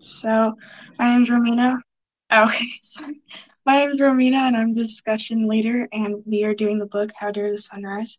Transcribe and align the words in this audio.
so 0.00 0.54
my 0.98 1.10
name's 1.10 1.28
Romina. 1.28 1.78
Oh, 2.30 2.44
okay, 2.48 2.66
sorry. 2.82 3.20
My 3.66 3.76
name 3.76 3.90
is 3.90 4.00
Romina, 4.00 4.48
and 4.48 4.56
I'm 4.56 4.74
discussion 4.74 5.46
leader, 5.48 5.88
and 5.92 6.22
we 6.26 6.44
are 6.44 6.54
doing 6.54 6.78
the 6.78 6.86
book 6.86 7.10
How 7.16 7.30
Dare 7.30 7.50
the 7.50 7.58
Sun 7.58 7.82
Rise. 7.84 8.18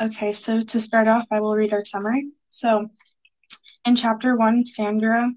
Okay, 0.00 0.32
so 0.32 0.60
to 0.60 0.80
start 0.80 1.06
off, 1.08 1.26
I 1.30 1.40
will 1.40 1.54
read 1.54 1.72
our 1.72 1.84
summary. 1.84 2.28
So, 2.48 2.88
in 3.84 3.96
chapter 3.96 4.36
one, 4.36 4.66
Sandra, 4.66 5.30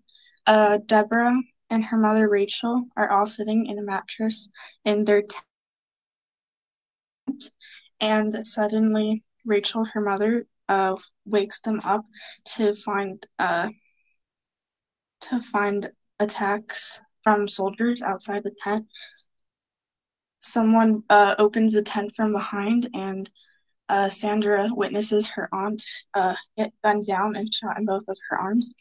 uh, 0.46 0.80
Deborah, 0.86 1.38
and 1.70 1.84
her 1.84 1.98
mother 1.98 2.30
Rachel 2.30 2.86
are 2.96 3.12
all 3.12 3.28
sitting 3.28 3.66
in 3.68 3.78
a 3.78 3.84
mattress 3.84 4.50
in 4.86 5.04
their 5.04 5.22
tent, 5.22 5.44
and 8.00 8.48
suddenly 8.48 9.24
Rachel, 9.46 9.86
her 9.86 10.02
mother, 10.02 10.48
uh, 10.70 10.96
wakes 11.26 11.60
them 11.62 11.82
up 11.84 12.06
to 12.56 12.74
find 12.74 13.26
uh 13.40 13.70
to 15.22 15.42
find 15.42 15.92
attacks 16.20 17.00
from 17.24 17.48
soldiers 17.48 18.02
outside 18.02 18.44
the 18.44 18.56
tent. 18.64 18.86
Someone 20.40 21.04
uh, 21.10 21.36
opens 21.38 21.74
the 21.74 21.82
tent 21.82 22.14
from 22.16 22.32
behind, 22.32 22.90
and 22.94 23.30
uh, 23.90 24.10
Sandra 24.10 24.70
witnesses 24.72 25.28
her 25.28 25.50
aunt 25.52 25.84
uh, 26.14 26.36
get 26.58 26.74
gunned 26.84 27.08
down 27.08 27.36
and 27.36 27.54
shot 27.54 27.78
in 27.78 27.86
both 27.86 28.04
of 28.08 28.18
her 28.30 28.38
arms. 28.38 28.74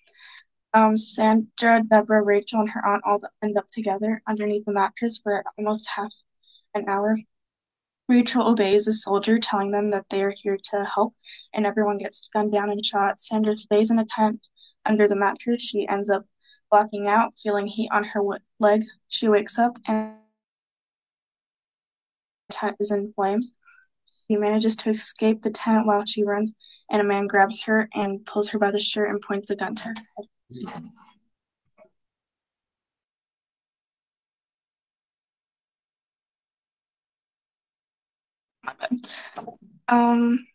Um, 0.75 0.97
Sandra, 0.97 1.83
Deborah, 1.89 2.23
Rachel, 2.23 2.61
and 2.61 2.71
her 2.71 2.87
aunt 2.87 3.03
all 3.05 3.21
end 3.43 3.57
up 3.57 3.69
together 3.71 4.23
underneath 4.29 4.65
the 4.67 4.73
mattress 4.73 5.19
for 5.23 5.43
almost 5.59 5.89
half 5.89 6.13
an 6.75 6.89
hour. 6.89 7.19
Rachel 8.09 8.47
obeys 8.47 8.87
a 8.87 8.93
soldier, 8.93 9.39
telling 9.39 9.71
them 9.71 9.91
that 9.91 10.07
they 10.11 10.23
are 10.23 10.35
here 10.37 10.59
to 10.71 10.85
help, 10.85 11.15
and 11.55 11.67
everyone 11.67 11.99
gets 11.99 12.29
gunned 12.29 12.53
down 12.53 12.71
and 12.71 12.85
shot. 12.85 13.19
Sandra 13.19 13.57
stays 13.57 13.91
in 13.91 13.99
a 13.99 14.07
tent 14.15 14.47
under 14.87 15.09
the 15.09 15.17
mattress. 15.17 15.63
She 15.63 15.87
ends 15.89 16.11
up 16.11 16.25
blacking 16.71 17.09
out, 17.09 17.35
feeling 17.43 17.67
heat 17.67 17.91
on 17.93 18.05
her 18.05 18.23
leg. 18.59 18.85
She 19.09 19.29
wakes 19.29 19.59
up 19.59 19.79
and 19.87 20.17
the 22.49 22.55
tent 22.55 22.77
is 22.81 22.91
in 22.91 23.13
flames. 23.15 23.53
She 24.29 24.37
manages 24.37 24.75
to 24.77 24.91
escape 24.91 25.43
the 25.43 25.51
tent 25.51 25.87
while 25.87 26.05
she 26.05 26.25
runs, 26.25 26.55
and 26.91 27.01
a 27.01 27.05
man 27.05 27.27
grabs 27.27 27.63
her 27.63 27.89
and 27.95 28.25
pulls 28.27 28.49
her 28.51 28.59
by 28.59 28.73
the 28.73 28.81
shirt 28.81 29.11
and 29.11 29.21
points 29.23 29.51
a 29.51 29.57
gun 29.57 29.77
to 29.77 29.85
her 29.85 29.95
head. 30.17 30.27
Um, 39.89 40.47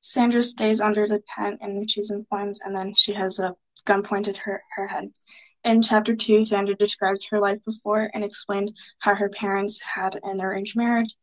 Sandra 0.00 0.42
stays 0.42 0.80
under 0.80 1.06
the 1.06 1.22
tent 1.34 1.60
and 1.62 1.90
she's 1.90 2.10
in 2.10 2.26
flames, 2.26 2.60
and 2.62 2.76
then 2.76 2.94
she 2.94 3.14
has 3.14 3.38
a 3.38 3.54
gun 3.84 4.02
pointed 4.02 4.36
her, 4.38 4.62
her 4.76 4.86
head. 4.86 5.10
In 5.64 5.82
chapter 5.82 6.14
two, 6.14 6.44
Sandra 6.44 6.74
describes 6.76 7.26
her 7.26 7.40
life 7.40 7.64
before 7.64 8.10
and 8.14 8.24
explained 8.24 8.72
how 9.00 9.14
her 9.14 9.28
parents 9.28 9.80
had 9.80 10.18
an 10.22 10.40
arranged 10.40 10.76
marriage. 10.76 11.14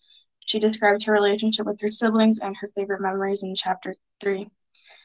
She 0.45 0.59
described 0.59 1.03
her 1.06 1.14
relationship 1.14 1.66
with 1.66 1.80
her 1.81 1.89
siblings 1.89 2.39
and 2.39 2.56
her 2.58 2.70
favorite 2.75 3.02
memories 3.02 3.44
in 3.44 3.56
chapter 3.56 3.95
three. 4.20 4.50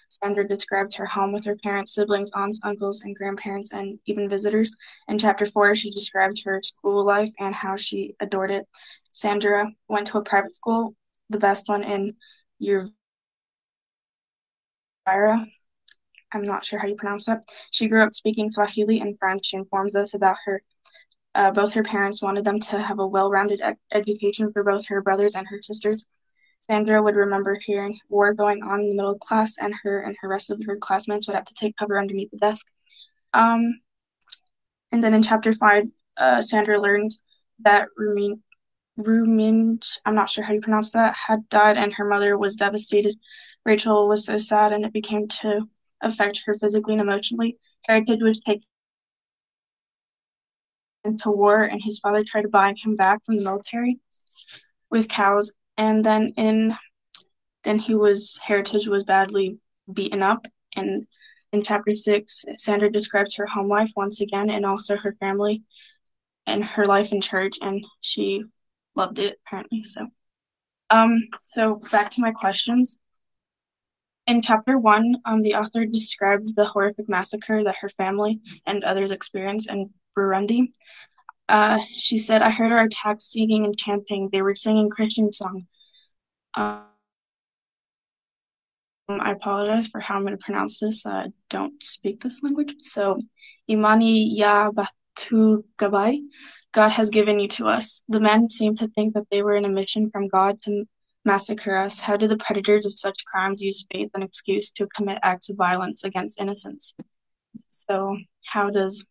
Sandra 0.08 0.46
described 0.46 0.94
her 0.96 1.06
home 1.06 1.32
with 1.32 1.44
her 1.44 1.56
parents, 1.62 1.94
siblings, 1.94 2.32
aunts, 2.34 2.60
uncles, 2.64 3.02
and 3.02 3.14
grandparents, 3.14 3.72
and 3.72 3.98
even 4.06 4.28
visitors. 4.28 4.74
In 5.08 5.18
chapter 5.18 5.46
four, 5.46 5.74
she 5.74 5.90
described 5.92 6.42
her 6.44 6.60
school 6.62 7.04
life 7.04 7.30
and 7.38 7.54
how 7.54 7.76
she 7.76 8.16
adored 8.20 8.50
it. 8.50 8.66
Sandra 9.12 9.70
went 9.88 10.08
to 10.08 10.18
a 10.18 10.22
private 10.22 10.52
school, 10.52 10.96
the 11.28 11.38
best 11.38 11.68
one 11.68 11.84
in 11.84 12.16
Uvira. 12.60 12.90
I'm 16.32 16.42
not 16.42 16.64
sure 16.64 16.78
how 16.78 16.86
you 16.86 16.94
pronounce 16.94 17.24
that. 17.24 17.44
She 17.70 17.88
grew 17.88 18.02
up 18.02 18.14
speaking 18.14 18.50
Swahili 18.50 19.00
and 19.00 19.18
French. 19.18 19.46
She 19.46 19.56
informs 19.56 19.96
us 19.96 20.14
about 20.14 20.36
her. 20.44 20.62
Uh, 21.34 21.50
both 21.50 21.72
her 21.72 21.84
parents 21.84 22.22
wanted 22.22 22.44
them 22.44 22.58
to 22.58 22.80
have 22.80 22.98
a 22.98 23.06
well-rounded 23.06 23.60
ed- 23.62 23.76
education 23.92 24.52
for 24.52 24.64
both 24.64 24.86
her 24.86 25.00
brothers 25.00 25.34
and 25.34 25.46
her 25.48 25.62
sisters. 25.62 26.04
Sandra 26.60 27.02
would 27.02 27.16
remember 27.16 27.56
hearing 27.58 27.98
war 28.08 28.34
going 28.34 28.62
on 28.62 28.80
in 28.80 28.90
the 28.90 28.96
middle 28.96 29.18
class, 29.18 29.56
and 29.58 29.74
her 29.82 30.00
and 30.00 30.16
her 30.20 30.28
rest 30.28 30.50
of 30.50 30.60
her 30.66 30.76
classmates 30.76 31.26
would 31.26 31.36
have 31.36 31.44
to 31.46 31.54
take 31.54 31.76
cover 31.76 31.98
underneath 31.98 32.30
the 32.30 32.38
desk. 32.38 32.66
Um, 33.32 33.80
and 34.92 35.02
then 35.02 35.14
in 35.14 35.22
chapter 35.22 35.52
five, 35.52 35.84
uh, 36.16 36.42
Sandra 36.42 36.80
learned 36.80 37.12
that 37.60 37.88
Rumin, 37.98 38.40
Rumin, 38.98 39.82
I'm 40.04 40.14
not 40.14 40.30
sure 40.30 40.44
how 40.44 40.52
you 40.52 40.60
pronounce 40.60 40.90
that, 40.92 41.14
had 41.14 41.48
died, 41.48 41.76
and 41.76 41.92
her 41.94 42.04
mother 42.04 42.36
was 42.36 42.56
devastated. 42.56 43.16
Rachel 43.64 44.08
was 44.08 44.24
so 44.26 44.36
sad, 44.36 44.72
and 44.72 44.84
it 44.84 44.92
became 44.92 45.28
to 45.28 45.68
affect 46.02 46.42
her 46.46 46.54
physically 46.54 46.94
and 46.94 47.02
emotionally. 47.02 47.56
Heritage 47.86 48.20
was 48.22 48.40
taken 48.40 48.64
into 51.04 51.30
war, 51.30 51.62
and 51.62 51.80
his 51.82 51.98
father 51.98 52.22
tried 52.24 52.42
to 52.42 52.48
buy 52.48 52.74
him 52.84 52.96
back 52.96 53.24
from 53.24 53.36
the 53.36 53.44
military 53.44 53.98
with 54.90 55.08
cows. 55.08 55.52
And 55.76 56.04
then 56.04 56.32
in 56.36 56.76
then 57.64 57.78
he 57.78 57.94
was 57.94 58.38
Heritage 58.42 58.86
was 58.86 59.04
badly 59.04 59.58
beaten 59.92 60.22
up. 60.22 60.46
And 60.76 61.06
in 61.52 61.62
chapter 61.62 61.94
six, 61.94 62.44
Sandra 62.56 62.90
describes 62.90 63.34
her 63.36 63.46
home 63.46 63.68
life 63.68 63.90
once 63.96 64.20
again, 64.20 64.50
and 64.50 64.64
also 64.64 64.96
her 64.96 65.14
family 65.20 65.62
and 66.46 66.64
her 66.64 66.86
life 66.86 67.12
in 67.12 67.20
church, 67.20 67.56
and 67.60 67.84
she 68.00 68.44
loved 68.94 69.18
it 69.18 69.38
apparently. 69.46 69.82
So, 69.82 70.06
um, 70.90 71.22
so 71.42 71.80
back 71.90 72.10
to 72.12 72.20
my 72.20 72.32
questions. 72.32 72.98
In 74.30 74.40
chapter 74.40 74.78
one, 74.78 75.16
um, 75.24 75.42
the 75.42 75.56
author 75.56 75.84
describes 75.84 76.54
the 76.54 76.64
horrific 76.64 77.08
massacre 77.08 77.64
that 77.64 77.74
her 77.80 77.88
family 77.88 78.38
and 78.64 78.84
others 78.84 79.10
experienced 79.10 79.68
in 79.68 79.90
Burundi. 80.16 80.68
Uh, 81.48 81.80
she 81.90 82.16
said, 82.16 82.40
I 82.40 82.50
heard 82.50 82.70
our 82.70 82.84
attacks 82.84 83.32
singing 83.32 83.64
and 83.64 83.76
chanting. 83.76 84.28
They 84.30 84.40
were 84.40 84.54
singing 84.54 84.88
Christian 84.88 85.32
songs. 85.32 85.64
Um, 86.54 86.84
I 89.08 89.32
apologize 89.32 89.88
for 89.88 89.98
how 89.98 90.14
I'm 90.14 90.22
going 90.22 90.38
to 90.38 90.44
pronounce 90.44 90.78
this. 90.78 91.04
I 91.04 91.24
uh, 91.24 91.28
don't 91.48 91.82
speak 91.82 92.20
this 92.20 92.44
language. 92.44 92.74
So, 92.78 93.20
Imani 93.68 94.32
Ya 94.32 94.70
Batu 94.70 95.64
Gabai, 95.76 96.20
God 96.70 96.90
has 96.90 97.10
given 97.10 97.40
you 97.40 97.48
to 97.48 97.66
us. 97.66 98.04
The 98.08 98.20
men 98.20 98.48
seemed 98.48 98.78
to 98.78 98.86
think 98.86 99.14
that 99.14 99.26
they 99.32 99.42
were 99.42 99.56
in 99.56 99.64
a 99.64 99.68
mission 99.68 100.08
from 100.08 100.28
God 100.28 100.62
to 100.62 100.86
massacre 101.24 101.76
us? 101.76 102.00
How 102.00 102.16
do 102.16 102.26
the 102.26 102.38
predators 102.38 102.86
of 102.86 102.98
such 102.98 103.24
crimes 103.26 103.60
use 103.62 103.86
faith 103.92 104.10
and 104.14 104.22
excuse 104.24 104.70
to 104.72 104.86
commit 104.94 105.18
acts 105.22 105.50
of 105.50 105.56
violence 105.56 106.04
against 106.04 106.40
innocents? 106.40 106.94
So, 107.68 108.16
how 108.46 108.70
does. 108.70 109.04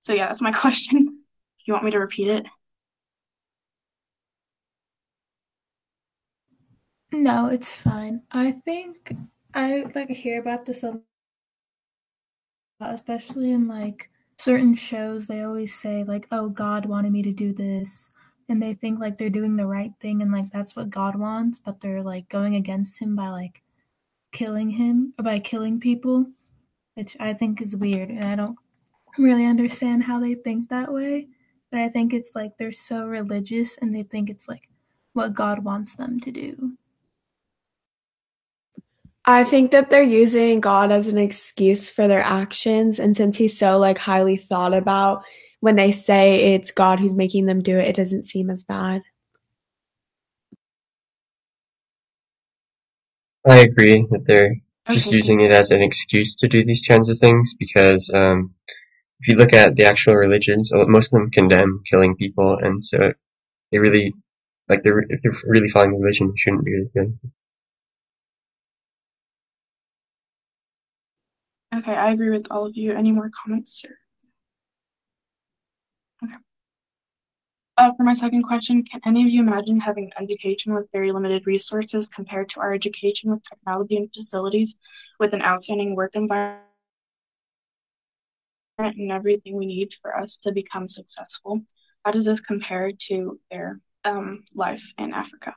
So, 0.00 0.12
yeah, 0.12 0.26
that's 0.26 0.42
my 0.42 0.52
question. 0.60 1.22
If 1.58 1.68
you 1.68 1.74
want 1.74 1.84
me 1.84 1.90
to 1.92 1.98
repeat 1.98 2.28
it. 2.28 2.46
No, 7.12 7.46
it's 7.46 7.74
fine. 7.74 8.22
I 8.30 8.52
think 8.64 9.12
I 9.52 9.84
like 9.94 10.10
hear 10.10 10.40
about 10.40 10.64
this 10.64 10.84
a 10.84 11.00
lot, 12.80 12.94
especially 12.94 13.50
in 13.50 13.66
like 13.66 14.10
certain 14.38 14.74
shows. 14.74 15.26
They 15.26 15.42
always 15.42 15.74
say 15.74 16.04
like, 16.04 16.28
"Oh, 16.30 16.48
God 16.48 16.86
wanted 16.86 17.12
me 17.12 17.22
to 17.22 17.32
do 17.32 17.52
this," 17.52 18.10
and 18.50 18.60
they 18.60 18.74
think 18.74 18.98
like 18.98 19.16
they're 19.16 19.30
doing 19.30 19.56
the 19.56 19.66
right 19.66 19.92
thing 20.00 20.22
and 20.22 20.32
like 20.32 20.50
that's 20.52 20.74
what 20.74 20.90
God 20.90 21.16
wants, 21.16 21.58
but 21.58 21.80
they're 21.80 22.02
like 22.02 22.28
going 22.28 22.56
against 22.56 22.98
him 22.98 23.14
by 23.14 23.28
like 23.28 23.62
killing 24.32 24.70
him 24.70 25.14
or 25.18 25.22
by 25.22 25.38
killing 25.38 25.80
people, 25.80 26.26
which 26.94 27.16
I 27.20 27.32
think 27.32 27.62
is 27.62 27.76
weird 27.76 28.10
and 28.10 28.24
I 28.24 28.34
don't 28.34 28.56
really 29.16 29.46
understand 29.46 30.02
how 30.02 30.18
they 30.18 30.34
think 30.34 30.68
that 30.68 30.92
way. 30.92 31.28
But 31.70 31.80
I 31.80 31.88
think 31.88 32.12
it's 32.12 32.32
like 32.34 32.58
they're 32.58 32.72
so 32.72 33.06
religious 33.06 33.78
and 33.78 33.94
they 33.94 34.02
think 34.02 34.28
it's 34.28 34.48
like 34.48 34.68
what 35.12 35.34
God 35.34 35.64
wants 35.64 35.94
them 35.94 36.18
to 36.20 36.32
do. 36.32 36.72
I 39.24 39.44
think 39.44 39.70
that 39.70 39.90
they're 39.90 40.02
using 40.02 40.60
God 40.60 40.90
as 40.90 41.06
an 41.06 41.18
excuse 41.18 41.88
for 41.88 42.08
their 42.08 42.22
actions 42.22 42.98
and 42.98 43.16
since 43.16 43.36
he's 43.36 43.56
so 43.56 43.78
like 43.78 43.98
highly 43.98 44.36
thought 44.36 44.74
about 44.74 45.22
when 45.60 45.76
they 45.76 45.92
say 45.92 46.54
it's 46.54 46.70
God 46.70 46.98
who's 46.98 47.14
making 47.14 47.46
them 47.46 47.62
do 47.62 47.78
it, 47.78 47.88
it 47.88 47.96
doesn't 47.96 48.24
seem 48.24 48.50
as 48.50 48.64
bad. 48.64 49.02
I 53.46 53.58
agree 53.58 54.06
that 54.10 54.24
they're 54.26 54.56
just 54.90 55.08
okay. 55.08 55.16
using 55.16 55.40
it 55.40 55.52
as 55.52 55.70
an 55.70 55.82
excuse 55.82 56.34
to 56.36 56.48
do 56.48 56.64
these 56.64 56.86
kinds 56.86 57.08
of 57.08 57.18
things 57.18 57.54
because 57.58 58.10
um, 58.12 58.54
if 59.20 59.28
you 59.28 59.36
look 59.36 59.52
at 59.52 59.76
the 59.76 59.84
actual 59.84 60.14
religions, 60.14 60.72
most 60.74 61.12
of 61.12 61.20
them 61.20 61.30
condemn 61.30 61.82
killing 61.90 62.16
people, 62.16 62.58
and 62.60 62.82
so 62.82 63.12
they 63.70 63.78
really 63.78 64.14
like 64.68 64.82
they're 64.82 65.04
if 65.08 65.22
they're 65.22 65.32
really 65.46 65.68
following 65.68 65.92
the 65.92 65.98
religion, 65.98 66.28
they 66.28 66.36
shouldn't 66.36 66.64
be 66.64 66.84
doing. 66.94 67.18
Okay, 71.74 71.92
I 71.92 72.10
agree 72.12 72.30
with 72.30 72.46
all 72.50 72.66
of 72.66 72.76
you. 72.76 72.92
Any 72.92 73.12
more 73.12 73.30
comments, 73.44 73.80
sir? 73.80 73.96
Okay. 76.24 76.34
Uh, 77.78 77.92
for 77.96 78.02
my 78.02 78.12
second 78.14 78.42
question, 78.42 78.84
can 78.84 79.00
any 79.06 79.22
of 79.22 79.30
you 79.30 79.40
imagine 79.40 79.80
having 79.80 80.10
education 80.20 80.74
with 80.74 80.88
very 80.92 81.12
limited 81.12 81.46
resources 81.46 82.10
compared 82.10 82.48
to 82.50 82.60
our 82.60 82.74
education 82.74 83.30
with 83.30 83.42
technology 83.48 83.96
and 83.96 84.12
facilities 84.12 84.76
with 85.18 85.32
an 85.32 85.42
outstanding 85.42 85.96
work 85.96 86.14
environment 86.14 86.66
and 88.78 89.10
everything 89.10 89.56
we 89.56 89.66
need 89.66 89.94
for 90.02 90.16
us 90.16 90.36
to 90.38 90.52
become 90.52 90.88
successful. 90.88 91.62
How 92.04 92.12
does 92.12 92.26
this 92.26 92.40
compare 92.40 92.92
to 93.08 93.40
their 93.50 93.80
um, 94.04 94.44
life 94.54 94.84
in 94.98 95.14
Africa? 95.14 95.54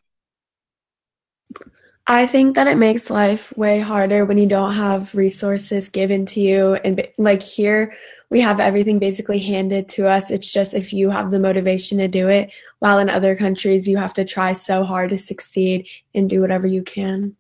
I 2.06 2.26
think 2.26 2.56
that 2.56 2.68
it 2.68 2.78
makes 2.78 3.10
life 3.10 3.56
way 3.56 3.80
harder 3.80 4.26
when 4.26 4.38
you 4.38 4.46
don't 4.48 4.74
have 4.74 5.16
resources 5.16 5.88
given 5.88 6.26
to 6.28 6.42
you. 6.42 6.74
And 6.84 7.08
like 7.18 7.42
here, 7.42 7.96
we 8.34 8.42
have 8.42 8.60
everything 8.60 8.98
basically 8.98 9.38
handed 9.38 9.88
to 9.88 10.08
us. 10.08 10.32
It's 10.32 10.52
just 10.52 10.74
if 10.74 10.92
you 10.92 11.12
have 11.12 11.30
the 11.30 11.40
motivation 11.40 12.00
to 12.00 12.08
do 12.08 12.30
it, 12.30 12.52
while 12.80 12.98
in 12.98 13.08
other 13.08 13.36
countries, 13.36 13.88
you 13.88 13.96
have 13.98 14.16
to 14.16 14.26
try 14.26 14.54
so 14.54 14.84
hard 14.84 15.12
to 15.12 15.20
succeed 15.20 15.88
and 16.16 16.28
do 16.28 16.42
whatever 16.42 16.66
you 16.66 16.82
can. 16.82 17.36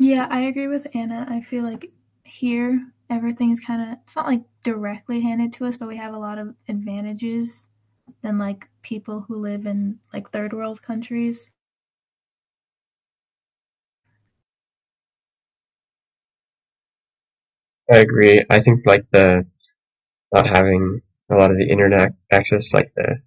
Yeah, 0.00 0.26
I 0.28 0.40
agree 0.40 0.66
with 0.66 0.88
Anna. 0.92 1.24
I 1.30 1.40
feel 1.40 1.62
like 1.62 1.92
here, 2.24 2.84
everything 3.08 3.52
is 3.52 3.60
kind 3.60 3.80
of, 3.80 3.98
it's 4.02 4.16
not 4.16 4.26
like 4.26 4.42
directly 4.64 5.20
handed 5.20 5.52
to 5.52 5.66
us, 5.66 5.76
but 5.76 5.86
we 5.86 5.96
have 5.96 6.12
a 6.12 6.18
lot 6.18 6.38
of 6.38 6.56
advantages 6.68 7.68
than 8.22 8.38
like 8.38 8.68
people 8.82 9.20
who 9.20 9.36
live 9.36 9.66
in 9.66 10.00
like 10.12 10.32
third 10.32 10.52
world 10.52 10.82
countries. 10.82 11.52
I 17.90 17.98
agree. 17.98 18.44
I 18.50 18.60
think 18.60 18.82
like 18.86 19.08
the 19.10 19.46
not 20.32 20.46
having 20.46 21.02
a 21.30 21.36
lot 21.36 21.50
of 21.50 21.58
the 21.58 21.68
internet 21.68 22.12
access 22.32 22.72
like 22.74 22.92
the 22.96 23.20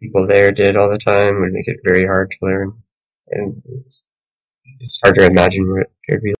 people 0.00 0.26
there 0.26 0.52
did 0.52 0.76
all 0.76 0.90
the 0.90 0.98
time 0.98 1.40
would 1.40 1.52
make 1.52 1.68
it 1.68 1.78
very 1.84 2.06
hard 2.06 2.30
to 2.30 2.38
learn, 2.42 2.82
and 3.28 3.62
it's, 3.86 4.04
it's 4.80 5.00
hard 5.02 5.16
to 5.16 5.26
imagine 5.26 5.70
what 5.70 5.90
it 6.08 6.14
would 6.14 6.22
be. 6.22 6.34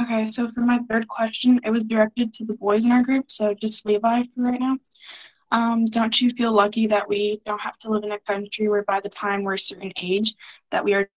Okay, 0.00 0.30
so 0.30 0.48
for 0.48 0.60
my 0.60 0.80
third 0.88 1.06
question, 1.08 1.60
it 1.64 1.70
was 1.70 1.84
directed 1.84 2.34
to 2.34 2.44
the 2.44 2.54
boys 2.54 2.84
in 2.84 2.92
our 2.92 3.02
group, 3.02 3.30
so 3.30 3.54
just 3.54 3.86
Levi 3.86 4.22
for 4.34 4.42
right 4.42 4.60
now. 4.60 4.76
Um, 5.52 5.84
don't 5.84 6.20
you 6.20 6.30
feel 6.30 6.52
lucky 6.52 6.86
that 6.88 7.08
we 7.08 7.40
don't 7.46 7.60
have 7.60 7.78
to 7.78 7.90
live 7.90 8.02
in 8.02 8.12
a 8.12 8.18
country 8.18 8.68
where 8.68 8.82
by 8.82 9.00
the 9.00 9.08
time 9.08 9.44
we're 9.44 9.54
a 9.54 9.58
certain 9.58 9.92
age 10.02 10.34
that 10.72 10.84
we 10.84 10.94
are 10.94 11.08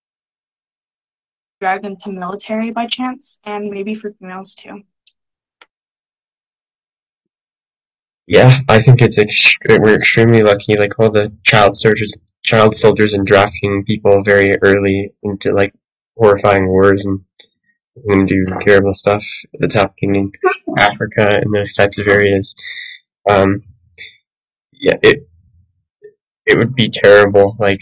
dragged 1.59 1.85
into 1.85 2.11
military 2.11 2.71
by 2.71 2.87
chance, 2.87 3.39
and 3.43 3.69
maybe 3.69 3.95
for 3.95 4.09
females 4.09 4.55
too. 4.55 4.83
Yeah, 8.27 8.59
I 8.67 8.81
think 8.81 9.01
it's 9.01 9.17
ext- 9.17 9.57
we're 9.81 9.95
extremely 9.95 10.43
lucky. 10.43 10.77
Like 10.77 10.99
all 10.99 11.09
the 11.09 11.31
child 11.43 11.75
soldiers, 11.75 12.13
child 12.43 12.75
soldiers, 12.75 13.13
and 13.13 13.25
drafting 13.25 13.83
people 13.85 14.21
very 14.23 14.53
early 14.61 15.13
into 15.23 15.53
like 15.53 15.73
horrifying 16.17 16.67
wars 16.67 17.05
and 17.05 17.21
and 18.07 18.27
do 18.27 18.45
terrible 18.65 18.93
stuff 18.93 19.23
that's 19.59 19.75
happening 19.75 20.15
in 20.15 20.31
Africa 20.79 21.39
and 21.41 21.53
those 21.53 21.73
types 21.73 21.99
of 21.99 22.07
areas. 22.07 22.55
Um, 23.29 23.61
yeah, 24.73 24.95
it 25.03 25.27
it 26.47 26.57
would 26.57 26.73
be 26.73 26.89
terrible. 26.89 27.55
Like 27.59 27.81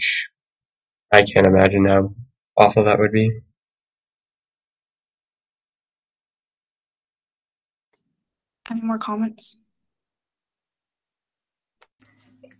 I 1.12 1.22
can't 1.22 1.48
imagine 1.48 1.86
how 1.86 2.14
awful 2.56 2.84
that 2.84 3.00
would 3.00 3.10
be. 3.10 3.40
Any 8.70 8.82
more 8.82 8.98
comments? 8.98 9.60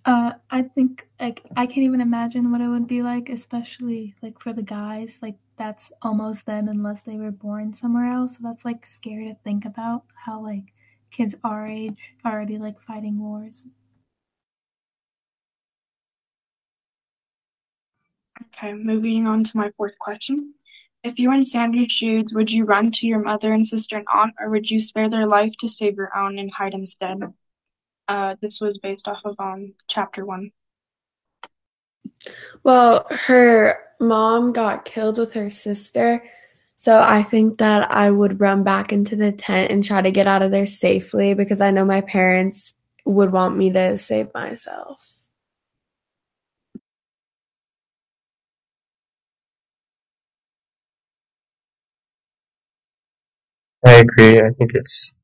Uh, 0.04 0.32
I 0.50 0.62
think 0.62 1.08
like 1.20 1.42
I 1.56 1.66
can't 1.66 1.78
even 1.84 2.00
imagine 2.00 2.50
what 2.50 2.60
it 2.60 2.68
would 2.68 2.86
be 2.86 3.02
like, 3.02 3.28
especially 3.28 4.14
like 4.22 4.40
for 4.40 4.52
the 4.52 4.62
guys. 4.62 5.18
Like 5.20 5.36
that's 5.58 5.90
almost 6.02 6.46
them 6.46 6.68
unless 6.68 7.02
they 7.02 7.16
were 7.16 7.32
born 7.32 7.74
somewhere 7.74 8.06
else. 8.10 8.34
So 8.36 8.40
that's 8.42 8.64
like 8.64 8.86
scary 8.86 9.26
to 9.28 9.34
think 9.44 9.64
about 9.64 10.04
how 10.14 10.40
like 10.42 10.72
kids 11.10 11.34
our 11.44 11.66
age 11.66 11.98
already 12.24 12.58
like 12.58 12.80
fighting 12.80 13.18
wars. 13.20 13.66
Okay, 18.46 18.72
moving 18.72 19.26
on 19.26 19.44
to 19.44 19.56
my 19.56 19.70
fourth 19.76 19.98
question. 19.98 20.54
If 21.06 21.20
you 21.20 21.28
were 21.28 21.36
in 21.36 21.46
Sandra's 21.46 21.92
shoes, 21.92 22.34
would 22.34 22.50
you 22.50 22.64
run 22.64 22.90
to 22.90 23.06
your 23.06 23.22
mother 23.22 23.52
and 23.52 23.64
sister 23.64 23.96
and 23.96 24.06
aunt, 24.12 24.34
or 24.40 24.50
would 24.50 24.68
you 24.68 24.80
spare 24.80 25.08
their 25.08 25.24
life 25.28 25.56
to 25.58 25.68
save 25.68 25.94
your 25.94 26.10
own 26.18 26.36
and 26.36 26.50
hide 26.52 26.74
instead? 26.74 27.20
Uh, 28.08 28.34
this 28.40 28.60
was 28.60 28.78
based 28.78 29.06
off 29.06 29.20
of 29.24 29.36
um 29.38 29.74
chapter 29.86 30.26
one. 30.26 30.50
Well, 32.64 33.06
her 33.08 33.78
mom 34.00 34.52
got 34.52 34.84
killed 34.84 35.18
with 35.18 35.32
her 35.34 35.48
sister, 35.48 36.24
so 36.74 37.00
I 37.00 37.22
think 37.22 37.58
that 37.58 37.88
I 37.88 38.10
would 38.10 38.40
run 38.40 38.64
back 38.64 38.92
into 38.92 39.14
the 39.14 39.30
tent 39.30 39.70
and 39.70 39.84
try 39.84 40.02
to 40.02 40.10
get 40.10 40.26
out 40.26 40.42
of 40.42 40.50
there 40.50 40.66
safely 40.66 41.34
because 41.34 41.60
I 41.60 41.70
know 41.70 41.84
my 41.84 42.00
parents 42.00 42.74
would 43.04 43.30
want 43.30 43.56
me 43.56 43.70
to 43.70 43.96
save 43.96 44.34
myself. 44.34 45.15
I 53.84 53.94
agree. 53.94 54.40
I 54.40 54.50
think 54.50 54.72
it's 54.74 55.14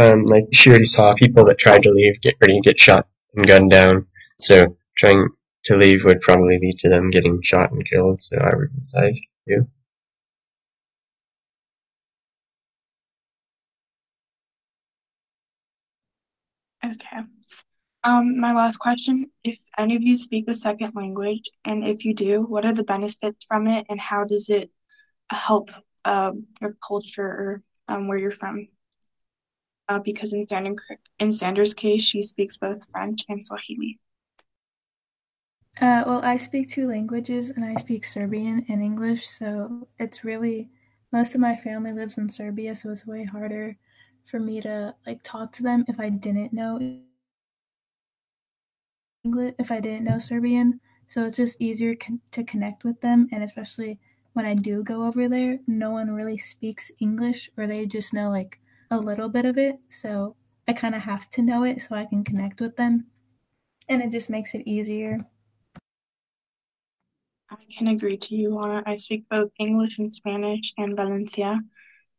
um, 0.00 0.24
like 0.24 0.44
she 0.52 0.70
already 0.70 0.84
saw 0.86 1.14
people 1.14 1.44
that 1.46 1.58
tried 1.58 1.82
to 1.84 1.90
leave 1.90 2.20
get 2.22 2.36
ready 2.40 2.54
to 2.54 2.60
get 2.60 2.80
shot 2.80 3.08
and 3.34 3.46
gunned 3.46 3.70
down. 3.70 4.06
So 4.38 4.76
trying 4.96 5.28
to 5.66 5.76
leave 5.76 6.04
would 6.04 6.20
probably 6.20 6.58
lead 6.58 6.78
to 6.80 6.88
them 6.88 7.10
getting 7.10 7.40
shot 7.42 7.72
and 7.72 7.88
killed. 7.88 8.20
So 8.20 8.38
I 8.38 8.56
would 8.56 8.74
decide 8.74 9.14
to. 9.48 9.66
Okay. 16.84 17.20
Um, 18.04 18.40
my 18.40 18.52
last 18.54 18.78
question, 18.78 19.30
if 19.44 19.58
any 19.78 19.96
of 19.96 20.02
you 20.02 20.16
speak 20.16 20.48
a 20.48 20.54
second 20.54 20.94
language, 20.94 21.50
and 21.64 21.86
if 21.86 22.04
you 22.04 22.14
do, 22.14 22.42
what 22.42 22.64
are 22.64 22.72
the 22.72 22.84
benefits 22.84 23.44
from 23.46 23.66
it, 23.68 23.86
and 23.90 24.00
how 24.00 24.24
does 24.24 24.48
it 24.50 24.70
help 25.30 25.70
um, 26.04 26.46
your 26.60 26.76
culture 26.86 27.26
or 27.26 27.62
um, 27.90 28.08
where 28.08 28.18
you're 28.18 28.30
from? 28.30 28.68
Uh, 29.88 29.98
because 29.98 30.32
in, 30.32 30.46
Sandra, 30.46 30.76
in 31.18 31.32
Sandra's 31.32 31.74
case, 31.74 32.02
she 32.02 32.22
speaks 32.22 32.56
both 32.56 32.88
French 32.90 33.24
and 33.28 33.44
Swahili. 33.44 33.98
Uh, 35.80 36.04
well, 36.06 36.20
I 36.22 36.36
speak 36.36 36.70
two 36.70 36.88
languages, 36.88 37.50
and 37.50 37.64
I 37.64 37.74
speak 37.76 38.04
Serbian 38.04 38.64
and 38.68 38.82
English, 38.82 39.28
so 39.28 39.88
it's 39.98 40.24
really 40.24 40.68
most 41.12 41.34
of 41.34 41.40
my 41.40 41.56
family 41.56 41.92
lives 41.92 42.18
in 42.18 42.28
Serbia, 42.28 42.74
so 42.74 42.90
it's 42.90 43.06
way 43.06 43.24
harder 43.24 43.76
for 44.24 44.38
me 44.38 44.60
to 44.60 44.94
like 45.06 45.22
talk 45.22 45.52
to 45.52 45.62
them 45.62 45.84
if 45.88 45.98
I 45.98 46.08
didn't 46.08 46.52
know 46.52 46.78
English, 49.24 49.54
if 49.58 49.70
I 49.70 49.80
didn't 49.80 50.04
know 50.04 50.18
Serbian. 50.18 50.80
So 51.08 51.24
it's 51.24 51.36
just 51.36 51.60
easier 51.60 51.94
con- 51.96 52.20
to 52.30 52.44
connect 52.44 52.84
with 52.84 53.00
them, 53.00 53.28
and 53.32 53.42
especially 53.42 53.98
when 54.32 54.46
I 54.46 54.54
do 54.54 54.82
go 54.82 55.04
over 55.04 55.28
there, 55.28 55.58
no 55.66 55.90
one 55.90 56.10
really 56.10 56.38
speaks 56.38 56.90
English, 57.00 57.50
or 57.56 57.66
they 57.66 57.86
just 57.86 58.12
know 58.12 58.30
like 58.30 58.60
a 58.90 58.98
little 58.98 59.28
bit 59.28 59.44
of 59.44 59.58
it. 59.58 59.78
So 59.88 60.36
I 60.68 60.72
kind 60.72 60.94
of 60.94 61.02
have 61.02 61.30
to 61.30 61.42
know 61.42 61.64
it 61.64 61.82
so 61.82 61.94
I 61.96 62.06
can 62.06 62.24
connect 62.24 62.60
with 62.60 62.76
them, 62.76 63.06
and 63.88 64.02
it 64.02 64.10
just 64.10 64.30
makes 64.30 64.54
it 64.54 64.66
easier. 64.66 65.26
I 67.50 67.56
can 67.76 67.88
agree 67.88 68.16
to 68.16 68.34
you, 68.34 68.54
Lana. 68.54 68.82
I 68.86 68.96
speak 68.96 69.28
both 69.28 69.50
English 69.58 69.98
and 69.98 70.14
Spanish 70.14 70.72
and 70.78 70.96
Valencia, 70.96 71.60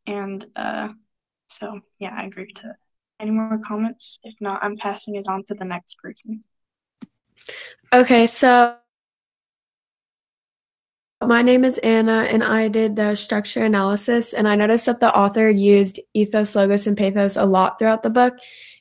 and 0.06 0.44
uh, 0.54 0.88
so 1.48 1.80
yeah, 1.98 2.14
I 2.16 2.24
agree 2.24 2.52
to 2.52 2.62
that. 2.62 2.76
Any 3.20 3.30
more 3.30 3.58
comments? 3.66 4.18
If 4.24 4.34
not, 4.40 4.62
I'm 4.62 4.76
passing 4.76 5.14
it 5.14 5.26
on 5.28 5.44
to 5.44 5.54
the 5.54 5.64
next 5.64 5.98
person. 5.98 6.42
Okay, 7.92 8.26
so 8.26 8.76
my 11.26 11.42
name 11.42 11.64
is 11.64 11.78
Anna, 11.78 12.26
and 12.30 12.42
I 12.42 12.68
did 12.68 12.96
the 12.96 13.14
structure 13.14 13.64
analysis, 13.64 14.32
and 14.32 14.48
I 14.48 14.54
noticed 14.54 14.86
that 14.86 15.00
the 15.00 15.14
author 15.16 15.50
used 15.50 16.00
ethos, 16.14 16.54
logos, 16.56 16.86
and 16.86 16.96
pathos 16.96 17.36
a 17.36 17.44
lot 17.44 17.78
throughout 17.78 18.02
the 18.02 18.10
book. 18.10 18.34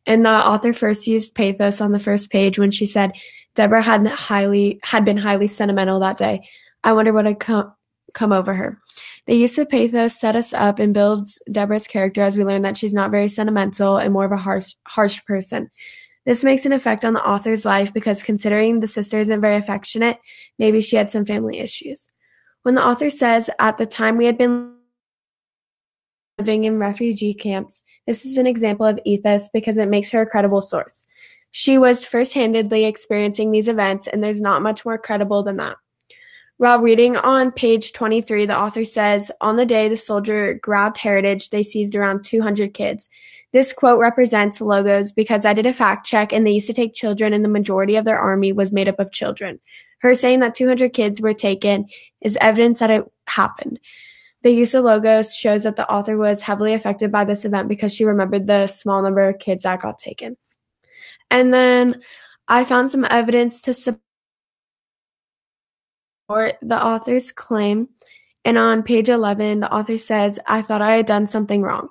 And 0.06 0.26
the 0.26 0.30
author 0.30 0.74
first 0.74 1.08
used 1.08 1.36
pathos 1.36 1.82
on 1.82 1.92
the 1.92 2.00
first 2.00 2.30
page 2.30 2.58
when 2.58 2.72
she 2.72 2.86
said 2.86 3.14
Deborah 3.56 3.82
had 3.82 4.08
highly 4.08 4.80
had 4.84 5.06
been 5.06 5.18
highly 5.18 5.48
sentimental 5.48 6.00
that 6.00 6.18
day. 6.18 6.48
I 6.84 6.94
wonder 6.94 7.14
what 7.14 7.26
had 7.26 7.40
come 7.40 7.74
come 8.14 8.32
over 8.32 8.54
her. 8.54 8.80
The 9.28 9.36
use 9.36 9.58
of 9.58 9.70
pathos 9.70 10.20
set 10.20 10.36
us 10.36 10.54
up 10.54 10.80
and 10.80 10.94
builds 10.94 11.42
Deborah's 11.52 11.88
character 11.88 12.22
as 12.22 12.36
we 12.36 12.44
learn 12.44 12.64
that 12.64 12.78
she's 12.78 12.94
not 12.94 13.12
very 13.12 13.28
sentimental 13.28 13.98
and 13.98 14.14
more 14.14 14.26
of 14.26 14.32
a 14.32 14.38
harsh 14.38 14.74
harsh 14.88 15.24
person. 15.26 15.70
This 16.26 16.44
makes 16.44 16.66
an 16.66 16.74
effect 16.74 17.04
on 17.04 17.14
the 17.14 17.28
author's 17.28 17.66
life 17.66 17.94
because 17.94 18.24
considering 18.24 18.80
the 18.80 18.88
sister 18.88 19.20
isn't 19.20 19.42
very 19.42 19.56
affectionate, 19.56 20.20
maybe 20.60 20.82
she 20.82 20.96
had 20.96 21.12
some 21.12 21.26
family 21.26 21.60
issues. 21.60 22.10
When 22.64 22.76
the 22.76 22.86
author 22.86 23.10
says, 23.10 23.50
At 23.60 23.78
the 23.78 23.86
time 23.86 24.18
we 24.18 24.26
had 24.26 24.38
been 24.38 24.76
living 26.38 26.64
in 26.64 26.80
refugee 26.80 27.34
camps, 27.34 27.84
this 28.08 28.26
is 28.26 28.38
an 28.38 28.48
example 28.48 28.86
of 28.86 29.00
ethos 29.06 29.50
because 29.54 29.78
it 29.78 29.88
makes 29.88 30.10
her 30.12 30.22
a 30.22 30.30
credible 30.30 30.62
source. 30.62 31.06
She 31.52 31.78
was 31.78 32.06
first 32.06 32.34
handedly 32.34 32.86
experiencing 32.86 33.52
these 33.52 33.68
events, 33.68 34.08
and 34.08 34.24
there's 34.24 34.42
not 34.42 34.62
much 34.62 34.86
more 34.86 34.98
credible 34.98 35.44
than 35.44 35.58
that. 35.58 35.78
While 36.58 36.80
reading 36.80 37.18
on 37.18 37.52
page 37.52 37.92
23, 37.92 38.46
the 38.46 38.58
author 38.58 38.86
says, 38.86 39.32
On 39.42 39.56
the 39.56 39.66
day 39.66 39.90
the 39.90 39.98
soldier 39.98 40.54
grabbed 40.54 40.98
Heritage, 40.98 41.50
they 41.50 41.64
seized 41.64 41.96
around 41.96 42.24
200 42.24 42.74
kids. 42.74 43.10
This 43.54 43.74
quote 43.74 44.00
represents 44.00 44.62
Logos 44.62 45.12
because 45.12 45.46
I 45.46 45.54
did 45.54 45.66
a 45.66 45.74
fact 45.74 46.06
check 46.06 46.32
and 46.32 46.48
they 46.48 46.52
used 46.52 46.68
to 46.68 46.74
take 46.74 46.94
children 46.94 47.34
and 47.34 47.44
the 47.44 47.50
majority 47.50 47.96
of 47.98 48.06
their 48.06 48.20
army 48.20 48.54
was 48.54 48.72
made 48.72 48.88
up 48.88 49.00
of 49.00 49.12
children. 49.12 49.60
Her 50.00 50.16
saying 50.16 50.40
that 50.40 50.56
200 50.56 50.94
kids 50.94 51.20
were 51.20 51.34
taken 51.34 51.88
is 52.22 52.38
evidence 52.40 52.80
that 52.80 52.90
it 52.90 53.12
happened. 53.28 53.80
The 54.44 54.52
use 54.52 54.74
of 54.74 54.86
logos 54.86 55.36
shows 55.36 55.64
that 55.64 55.76
the 55.76 55.90
author 55.90 56.18
was 56.18 56.42
heavily 56.42 56.74
affected 56.74 57.12
by 57.12 57.26
this 57.26 57.46
event 57.46 57.68
because 57.68 57.94
she 57.94 58.06
remembered 58.06 58.48
the 58.48 58.68
small 58.68 59.04
number 59.04 59.28
of 59.30 59.38
kids 59.38 59.64
that 59.64 59.82
got 59.82 60.00
taken. 60.00 60.38
And 61.30 61.54
then 61.54 62.02
I 62.48 62.66
found 62.66 62.90
some 62.90 63.06
evidence 63.10 63.62
to 63.62 63.74
support 63.74 64.02
the 66.62 66.84
author's 66.84 67.32
claim. 67.32 67.90
And 68.44 68.58
on 68.58 68.82
page 68.82 69.10
11, 69.10 69.60
the 69.60 69.72
author 69.72 70.00
says, 70.00 70.40
I 70.48 70.64
thought 70.64 70.82
I 70.82 70.96
had 70.96 71.06
done 71.06 71.28
something 71.28 71.62
wrong. 71.62 71.90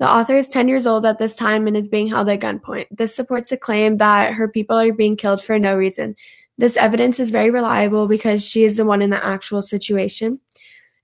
The 0.00 0.08
author 0.08 0.34
is 0.34 0.48
10 0.48 0.66
years 0.66 0.86
old 0.86 1.04
at 1.04 1.18
this 1.18 1.34
time 1.34 1.66
and 1.66 1.76
is 1.76 1.86
being 1.86 2.06
held 2.06 2.30
at 2.30 2.40
gunpoint. 2.40 2.86
This 2.90 3.14
supports 3.14 3.50
the 3.50 3.58
claim 3.58 3.98
that 3.98 4.32
her 4.32 4.48
people 4.48 4.78
are 4.78 4.92
being 4.94 5.14
killed 5.14 5.42
for 5.44 5.58
no 5.58 5.76
reason. 5.76 6.16
This 6.56 6.78
evidence 6.78 7.20
is 7.20 7.30
very 7.30 7.50
reliable 7.50 8.08
because 8.08 8.42
she 8.42 8.64
is 8.64 8.78
the 8.78 8.86
one 8.86 9.02
in 9.02 9.10
the 9.10 9.22
actual 9.22 9.60
situation. 9.60 10.40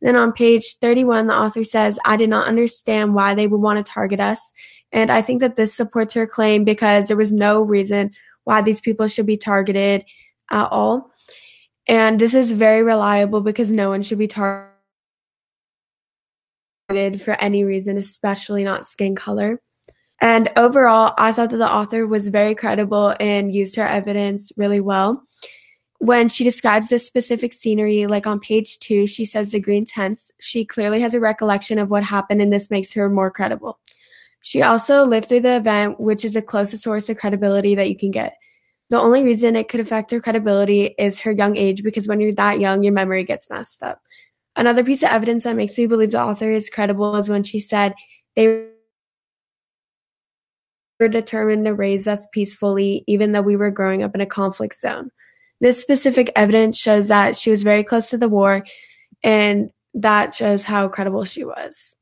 Then 0.00 0.16
on 0.16 0.32
page 0.32 0.78
31, 0.80 1.26
the 1.26 1.34
author 1.34 1.62
says, 1.62 1.98
I 2.06 2.16
did 2.16 2.30
not 2.30 2.48
understand 2.48 3.14
why 3.14 3.34
they 3.34 3.46
would 3.46 3.60
want 3.60 3.84
to 3.84 3.92
target 3.92 4.18
us. 4.18 4.52
And 4.92 5.12
I 5.12 5.20
think 5.20 5.40
that 5.40 5.56
this 5.56 5.74
supports 5.74 6.14
her 6.14 6.26
claim 6.26 6.64
because 6.64 7.08
there 7.08 7.18
was 7.18 7.32
no 7.32 7.60
reason 7.60 8.12
why 8.44 8.62
these 8.62 8.80
people 8.80 9.08
should 9.08 9.26
be 9.26 9.36
targeted 9.36 10.06
at 10.50 10.68
all. 10.72 11.10
And 11.86 12.18
this 12.18 12.32
is 12.32 12.50
very 12.50 12.82
reliable 12.82 13.42
because 13.42 13.70
no 13.70 13.90
one 13.90 14.00
should 14.00 14.18
be 14.18 14.28
targeted 14.28 14.75
for 16.88 17.32
any 17.40 17.64
reason, 17.64 17.98
especially 17.98 18.62
not 18.62 18.86
skin 18.86 19.16
color. 19.16 19.60
And 20.20 20.50
overall, 20.56 21.14
I 21.18 21.32
thought 21.32 21.50
that 21.50 21.56
the 21.56 21.70
author 21.70 22.06
was 22.06 22.28
very 22.28 22.54
credible 22.54 23.14
and 23.18 23.52
used 23.52 23.76
her 23.76 23.86
evidence 23.86 24.52
really 24.56 24.80
well. 24.80 25.22
When 25.98 26.28
she 26.28 26.44
describes 26.44 26.88
this 26.88 27.06
specific 27.06 27.52
scenery, 27.52 28.06
like 28.06 28.26
on 28.26 28.38
page 28.38 28.78
two, 28.78 29.06
she 29.06 29.24
says 29.24 29.50
the 29.50 29.60
green 29.60 29.84
tents. 29.84 30.30
She 30.40 30.64
clearly 30.64 31.00
has 31.00 31.14
a 31.14 31.20
recollection 31.20 31.78
of 31.78 31.90
what 31.90 32.04
happened, 32.04 32.40
and 32.40 32.52
this 32.52 32.70
makes 32.70 32.92
her 32.92 33.08
more 33.08 33.30
credible. 33.30 33.78
She 34.42 34.62
also 34.62 35.04
lived 35.04 35.28
through 35.28 35.40
the 35.40 35.56
event, 35.56 35.98
which 35.98 36.24
is 36.24 36.34
the 36.34 36.42
closest 36.42 36.84
source 36.84 37.08
of 37.08 37.16
credibility 37.16 37.74
that 37.74 37.88
you 37.88 37.96
can 37.96 38.12
get. 38.12 38.36
The 38.90 39.00
only 39.00 39.24
reason 39.24 39.56
it 39.56 39.68
could 39.68 39.80
affect 39.80 40.12
her 40.12 40.20
credibility 40.20 40.94
is 40.98 41.18
her 41.20 41.32
young 41.32 41.56
age, 41.56 41.82
because 41.82 42.06
when 42.06 42.20
you're 42.20 42.34
that 42.34 42.60
young, 42.60 42.84
your 42.84 42.92
memory 42.92 43.24
gets 43.24 43.50
messed 43.50 43.82
up. 43.82 44.00
Another 44.56 44.82
piece 44.82 45.02
of 45.02 45.10
evidence 45.10 45.44
that 45.44 45.54
makes 45.54 45.76
me 45.76 45.86
believe 45.86 46.12
the 46.12 46.22
author 46.22 46.50
is 46.50 46.70
credible 46.70 47.14
is 47.16 47.28
when 47.28 47.42
she 47.42 47.60
said 47.60 47.94
they 48.34 48.68
were 50.98 51.08
determined 51.08 51.66
to 51.66 51.74
raise 51.74 52.08
us 52.08 52.26
peacefully, 52.32 53.04
even 53.06 53.32
though 53.32 53.42
we 53.42 53.56
were 53.56 53.70
growing 53.70 54.02
up 54.02 54.14
in 54.14 54.22
a 54.22 54.26
conflict 54.26 54.80
zone. 54.80 55.10
This 55.60 55.78
specific 55.80 56.32
evidence 56.36 56.78
shows 56.78 57.08
that 57.08 57.36
she 57.36 57.50
was 57.50 57.62
very 57.62 57.84
close 57.84 58.08
to 58.10 58.18
the 58.18 58.30
war, 58.30 58.64
and 59.22 59.70
that 59.92 60.34
shows 60.34 60.64
how 60.64 60.88
credible 60.88 61.26
she 61.26 61.44
was. 61.44 61.94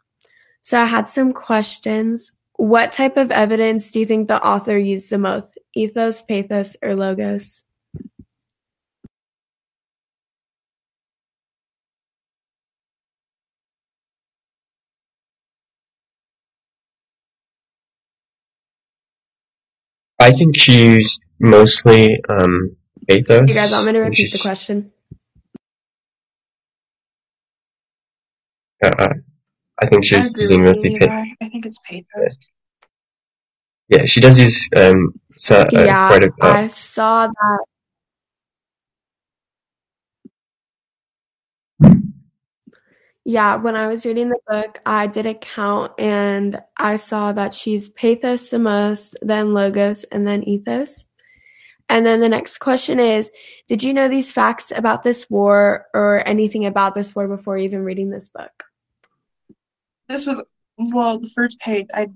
So 0.63 0.81
I 0.81 0.85
had 0.85 1.09
some 1.09 1.33
questions. 1.33 2.31
What 2.57 2.93
type 2.93 3.17
of 3.17 3.33
evidence 3.33 3.91
do 3.91 3.99
you 3.99 4.07
think 4.07 4.29
the 4.29 4.45
author 4.45 4.79
used 4.79 5.11
the 5.11 5.19
most? 5.19 5.59
Ethos, 5.75 6.23
pathos, 6.23 6.77
or 6.83 6.95
logos? 6.95 7.64
I 20.25 20.33
think 20.33 20.57
she's 20.57 21.21
mostly 21.39 22.19
um, 22.29 22.77
pathos. 23.09 23.49
You 23.49 23.55
guys 23.55 23.73
want 23.73 23.87
me 23.87 23.93
to 23.93 23.99
repeat 24.01 24.33
the 24.33 24.39
question? 24.39 24.93
Uh, 28.83 28.91
uh, 28.99 29.09
I 29.83 29.87
think 29.87 30.05
she's 30.05 30.31
agree 30.31 30.43
using 30.43 30.61
with 30.61 30.69
mostly 30.69 30.91
you, 30.93 30.99
pathos. 31.01 31.37
I 31.43 31.49
think 31.49 31.67
it's 31.67 31.79
pathos. 31.87 32.39
Yeah, 33.89 34.05
she 34.07 34.21
does 34.21 34.39
use 34.39 34.69
um, 34.77 35.13
so, 35.33 35.57
uh, 35.61 35.69
yeah, 35.73 36.09
quite 36.09 36.25
a. 36.25 36.33
Uh, 36.41 36.53
I 36.55 36.69
saw 36.69 37.27
that. 37.29 37.59
Yeah, 43.25 43.57
when 43.57 43.75
I 43.75 43.87
was 43.87 44.05
reading 44.05 44.29
the 44.29 44.39
book, 44.47 44.81
I 44.85 45.07
did 45.07 45.25
a 45.25 45.35
count 45.35 45.93
and 45.99 46.61
I 46.77 46.97
saw 46.97 47.33
that 47.33 47.55
she's 47.55 47.89
pathos 47.89 48.51
the 48.51 48.59
most, 48.59 49.17
then 49.23 49.55
logos, 49.55 50.05
and 50.05 50.27
then 50.27 50.43
ethos. 50.45 51.07
And 51.89 52.05
then 52.05 52.21
the 52.21 52.29
next 52.29 52.59
question 52.59 53.01
is 53.01 53.31
Did 53.67 53.83
you 53.83 53.95
know 53.95 54.09
these 54.09 54.33
facts 54.33 54.73
about 54.75 55.03
this 55.03 55.29
war 55.31 55.87
or 55.95 56.27
anything 56.27 56.67
about 56.67 56.95
this 56.95 57.15
war 57.15 57.27
before 57.27 57.57
even 57.57 57.83
reading 57.83 58.11
this 58.11 58.29
book? 58.29 58.65
This 60.09 60.27
was 60.27 60.43
well, 60.77 61.19
the 61.19 61.31
first 61.31 61.59
page 61.61 61.87
I 61.95 62.09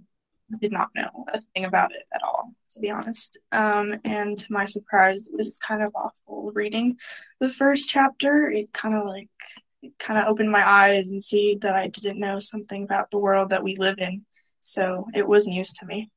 did 0.61 0.73
not 0.73 0.89
know 0.95 1.27
a 1.33 1.41
thing 1.41 1.65
about 1.65 1.93
it 1.93 2.07
at 2.13 2.23
all, 2.23 2.53
to 2.71 2.81
be 2.81 2.91
honest. 2.91 3.39
Um, 3.53 3.95
and 4.05 4.39
to 4.39 4.53
my 4.53 4.65
surprise, 4.65 5.27
it 5.27 5.37
was 5.37 5.59
kind 5.59 5.83
of 5.83 5.95
awful 5.95 6.51
reading 6.53 6.99
the 7.39 7.49
first 7.49 7.89
chapter. 7.89 8.51
It 8.51 8.73
kind 8.73 8.95
of 8.95 9.05
like 9.05 9.29
kind 9.99 10.19
of 10.19 10.27
opened 10.27 10.51
my 10.51 10.69
eyes 10.69 11.11
and 11.11 11.23
see 11.23 11.57
that 11.63 11.75
I 11.75 11.89
didn't 11.89 12.19
know 12.21 12.39
something 12.39 12.85
about 12.85 13.11
the 13.11 13.19
world 13.19 13.51
that 13.51 13.63
we 13.63 13.77
live 13.77 13.99
in. 13.99 14.25
So 14.61 15.07
it 15.15 15.27
was 15.27 15.47
news 15.47 15.73
to 15.75 15.87
me. 15.87 16.11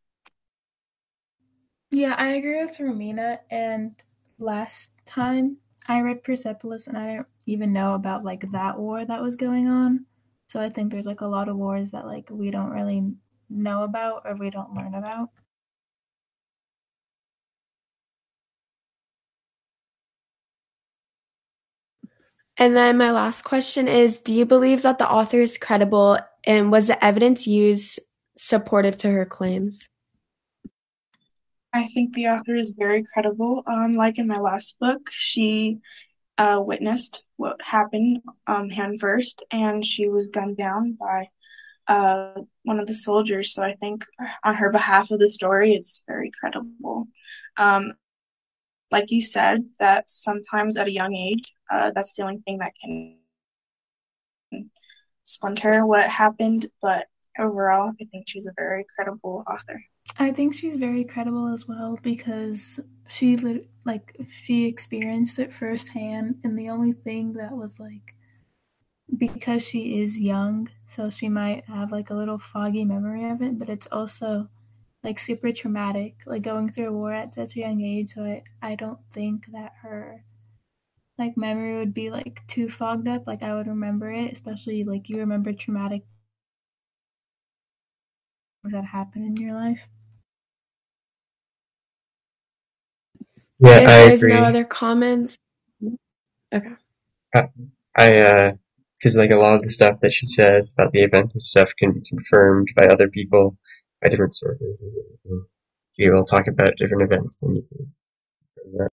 Yeah, 1.92 2.16
I 2.18 2.30
agree 2.36 2.62
with 2.62 2.78
Romina. 2.78 3.40
And 3.50 4.02
last 4.40 4.92
time 5.06 5.58
I 5.88 6.02
read 6.02 6.24
Persepolis, 6.24 6.88
and 6.88 6.98
I 6.98 7.06
didn't 7.08 7.28
even 7.46 7.74
know 7.74 7.96
about 7.96 8.24
like 8.24 8.50
that 8.52 8.80
war 8.80 9.06
that 9.06 9.22
was 9.22 9.36
going 9.36 9.68
on. 9.68 10.06
So 10.48 10.60
I 10.60 10.70
think 10.70 10.92
there's 10.92 11.06
like 11.06 11.22
a 11.22 11.28
lot 11.28 11.50
of 11.50 11.58
wars 11.58 11.92
that 11.92 12.06
like 12.06 12.30
we 12.32 12.52
don't 12.52 12.72
really 12.72 13.04
know 13.50 13.84
about 13.84 14.24
or 14.26 14.36
we 14.36 14.50
don't 14.50 14.74
learn 14.74 14.96
about. 14.96 15.30
And 22.62 22.76
then 22.76 22.96
my 22.96 23.10
last 23.10 23.44
question 23.44 23.88
is 23.88 24.20
Do 24.20 24.36
you 24.36 24.46
believe 24.46 24.84
that 24.84 25.00
the 25.00 25.10
author 25.10 25.40
is 25.40 25.58
credible 25.58 26.20
and 26.44 26.72
was 26.72 26.86
the 26.86 27.04
evidence 27.04 27.48
used 27.48 28.00
supportive 28.38 28.98
to 28.98 29.10
her 29.10 29.26
claims? 29.26 29.90
I 31.74 31.88
think 31.88 32.14
the 32.14 32.28
author 32.28 32.56
is 32.56 32.76
very 32.78 33.04
credible. 33.12 33.64
Um, 33.66 33.96
like 33.96 34.20
in 34.20 34.28
my 34.28 34.38
last 34.38 34.78
book, 34.80 35.10
she 35.10 35.80
uh, 36.38 36.62
witnessed 36.64 37.24
what 37.38 37.60
happened 37.64 38.20
um, 38.46 38.70
hand 38.70 39.00
first, 39.00 39.44
and 39.52 39.84
she 39.84 40.08
was 40.08 40.28
gunned 40.28 40.58
down 40.58 40.96
by 41.00 41.30
uh, 41.88 42.42
one 42.62 42.80
of 42.80 42.86
the 42.86 42.94
soldiers. 42.94 43.56
So 43.56 43.64
I 43.64 43.74
think 43.74 44.06
on 44.44 44.54
her 44.54 44.70
behalf 44.70 45.10
of 45.10 45.18
the 45.18 45.32
story, 45.32 45.74
it's 45.74 46.04
very 46.08 46.30
credible. 46.40 47.08
Um, 47.58 47.94
like 48.92 49.12
you 49.12 49.22
said, 49.22 49.64
that 49.80 50.10
sometimes 50.10 50.78
at 50.78 50.88
a 50.88 50.92
young 50.92 51.16
age, 51.16 51.54
uh, 51.72 51.92
that's 51.96 52.14
the 52.16 52.24
only 52.24 52.40
thing 52.46 52.58
that 52.60 52.74
can 52.82 53.18
splinter 55.24 55.86
what 55.86 56.10
happened. 56.10 56.68
But 56.82 57.08
overall, 57.40 57.94
I 58.00 58.06
think 58.12 58.26
she's 58.28 58.48
a 58.48 58.54
very 58.56 58.86
credible 58.96 59.44
author. 59.50 59.82
I 60.20 60.32
think 60.32 60.54
she's 60.54 60.78
very 60.78 61.04
credible 61.04 61.48
as 61.54 61.68
well 61.68 61.98
because 62.02 62.80
she 63.08 63.38
lit- 63.38 63.70
like 63.86 64.16
she 64.44 64.66
experienced 64.66 65.40
it 65.40 65.54
firsthand, 65.54 66.36
and 66.44 66.58
the 66.58 66.70
only 66.70 66.94
thing 66.94 67.34
that 67.34 67.52
was 67.52 67.80
like 67.80 68.16
because 69.18 69.66
she 69.66 70.00
is 70.02 70.20
young, 70.20 70.70
so 70.88 71.10
she 71.10 71.30
might 71.30 71.66
have 71.66 71.92
like 71.92 72.10
a 72.10 72.14
little 72.14 72.40
foggy 72.40 72.86
memory 72.86 73.30
of 73.30 73.42
it, 73.42 73.60
but 73.60 73.70
it's 73.70 73.88
also 73.92 74.50
like 75.04 75.20
super 75.20 75.52
traumatic, 75.52 76.18
like 76.26 76.44
going 76.44 76.72
through 76.72 76.90
a 76.90 76.94
war 76.94 77.12
at 77.14 77.34
such 77.36 77.56
a 77.56 77.60
young 77.60 77.82
age. 77.82 78.14
So 78.14 78.24
I, 78.24 78.44
I 78.62 78.76
don't 78.76 79.00
think 79.12 79.48
that 79.52 79.74
her 79.82 80.24
like 81.18 81.38
memory 81.38 81.78
would 81.78 81.94
be 81.94 82.10
like 82.10 82.42
too 82.48 82.70
fogged 82.70 83.08
up. 83.08 83.28
Like 83.28 83.44
I 83.44 83.56
would 83.56 83.68
remember 83.68 84.12
it, 84.12 84.34
especially 84.34 84.84
like 84.84 85.10
you 85.10 85.18
remember 85.20 85.54
traumatic 85.54 86.04
things 88.64 88.74
that 88.74 88.86
happen 88.86 89.24
in 89.24 89.36
your 89.38 89.54
life. 89.54 89.82
yeah, 93.60 93.78
if 93.80 93.88
I 93.88 93.98
there's 93.98 94.20
agree. 94.20 94.34
no 94.34 94.44
other 94.44 94.64
comments, 94.64 95.38
okay. 96.54 96.76
I 97.98 98.20
uh, 98.20 98.52
because 98.96 99.16
like 99.16 99.32
a 99.32 99.38
lot 99.38 99.56
of 99.56 99.64
the 99.64 99.70
stuff 99.70 100.00
that 100.02 100.14
she 100.14 100.28
says 100.28 100.74
about 100.78 100.92
the 100.94 101.02
event 101.02 101.34
and 101.34 101.42
stuff 101.42 101.74
can 101.78 101.94
be 101.94 102.02
confirmed 102.08 102.70
by 102.76 102.88
other 102.88 103.10
people, 103.10 103.58
by 104.02 104.10
different 104.10 104.36
sources. 104.36 104.86
You 105.98 106.14
will 106.14 106.24
talk 106.24 106.48
about 106.48 106.78
different 106.78 107.04
events 107.12 107.42
and 107.44 107.58
you 107.58 107.64
can 107.70 107.94
that. 108.78 108.90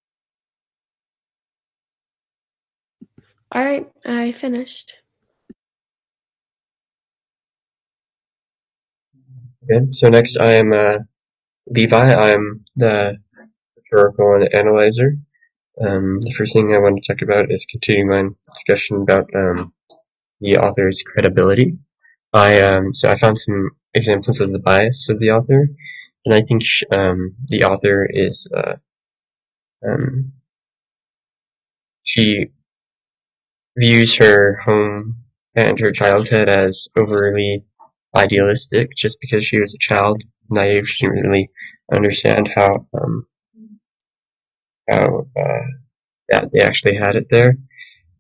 All 3.52 3.64
right, 3.64 3.90
I 4.04 4.32
finished. 4.32 4.94
Okay, 9.64 9.86
so 9.92 10.08
next 10.08 10.38
I 10.38 10.52
am 10.54 10.72
uh, 10.72 10.98
Levi. 11.68 12.14
I'm 12.14 12.64
the 12.76 13.18
rhetorical 13.76 14.46
analyzer. 14.54 15.16
Um, 15.80 16.20
the 16.20 16.34
first 16.36 16.54
thing 16.54 16.74
I 16.74 16.78
want 16.78 17.02
to 17.02 17.12
talk 17.12 17.22
about 17.22 17.50
is 17.50 17.66
continuing 17.66 18.08
my 18.10 18.52
discussion 18.54 19.02
about 19.02 19.26
um, 19.34 19.72
the 20.40 20.58
author's 20.58 21.02
credibility. 21.02 21.78
I 22.32 22.60
um, 22.60 22.94
so 22.94 23.08
I 23.08 23.16
found 23.16 23.38
some 23.38 23.70
examples 23.94 24.40
of 24.40 24.52
the 24.52 24.58
bias 24.58 25.08
of 25.08 25.18
the 25.18 25.30
author, 25.30 25.68
and 26.24 26.34
I 26.34 26.42
think 26.42 26.62
sh- 26.62 26.84
um, 26.94 27.36
the 27.46 27.64
author 27.64 28.06
is 28.10 28.46
uh, 28.54 28.74
um, 29.86 30.32
she 32.02 32.46
views 33.76 34.16
her 34.16 34.60
home 34.64 35.24
and 35.54 35.78
her 35.80 35.92
childhood 35.92 36.48
as 36.48 36.88
overly 36.96 37.64
idealistic 38.16 38.90
just 38.96 39.18
because 39.20 39.44
she 39.44 39.60
was 39.60 39.74
a 39.74 39.78
child, 39.78 40.22
naive. 40.50 40.88
She 40.88 41.06
didn't 41.06 41.28
really 41.28 41.50
understand 41.92 42.50
how 42.54 42.86
um, 42.94 43.26
how 44.88 45.26
uh, 45.38 45.66
that 46.28 46.50
they 46.52 46.60
actually 46.60 46.96
had 46.96 47.16
it 47.16 47.28
there. 47.30 47.56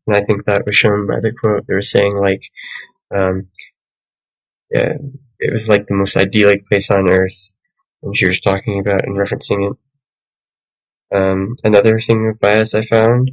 And 0.06 0.16
I 0.16 0.24
think 0.24 0.44
that 0.44 0.64
was 0.64 0.74
shown 0.74 1.06
by 1.06 1.16
the 1.20 1.32
quote. 1.38 1.66
They 1.66 1.74
were 1.74 1.82
saying 1.82 2.16
like, 2.16 2.42
um, 3.14 3.48
yeah, 4.70 4.94
it 5.38 5.52
was 5.52 5.68
like 5.68 5.86
the 5.86 5.94
most 5.94 6.16
idyllic 6.16 6.66
place 6.66 6.90
on 6.90 7.12
earth, 7.12 7.52
and 8.02 8.16
she 8.16 8.26
was 8.26 8.40
talking 8.40 8.80
about 8.80 9.06
and 9.06 9.16
referencing 9.16 9.70
it. 9.70 11.16
Um, 11.16 11.56
another 11.64 11.98
thing 12.00 12.28
of 12.28 12.40
bias 12.40 12.74
I 12.74 12.82
found 12.82 13.30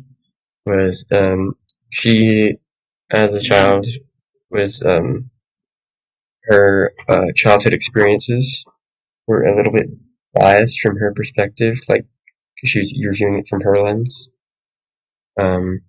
was 0.66 1.06
um, 1.12 1.56
she, 1.92 2.54
as 3.12 3.34
a 3.34 3.42
child, 3.42 3.86
was 4.50 4.82
um, 4.84 5.30
her 6.44 6.94
uh, 7.10 7.28
childhood 7.36 7.74
experiences 7.74 8.64
were 9.28 9.44
a 9.44 9.56
little 9.56 9.74
bit 9.74 9.88
biased 10.34 10.80
from 10.80 10.98
her 10.98 11.14
perspective, 11.14 11.80
like 11.90 12.06
she 12.64 12.80
was 12.80 12.94
you're 12.96 13.38
it 13.38 13.48
from 13.48 13.62
her 13.62 13.76
lens. 13.76 14.30
Um, 15.40 15.82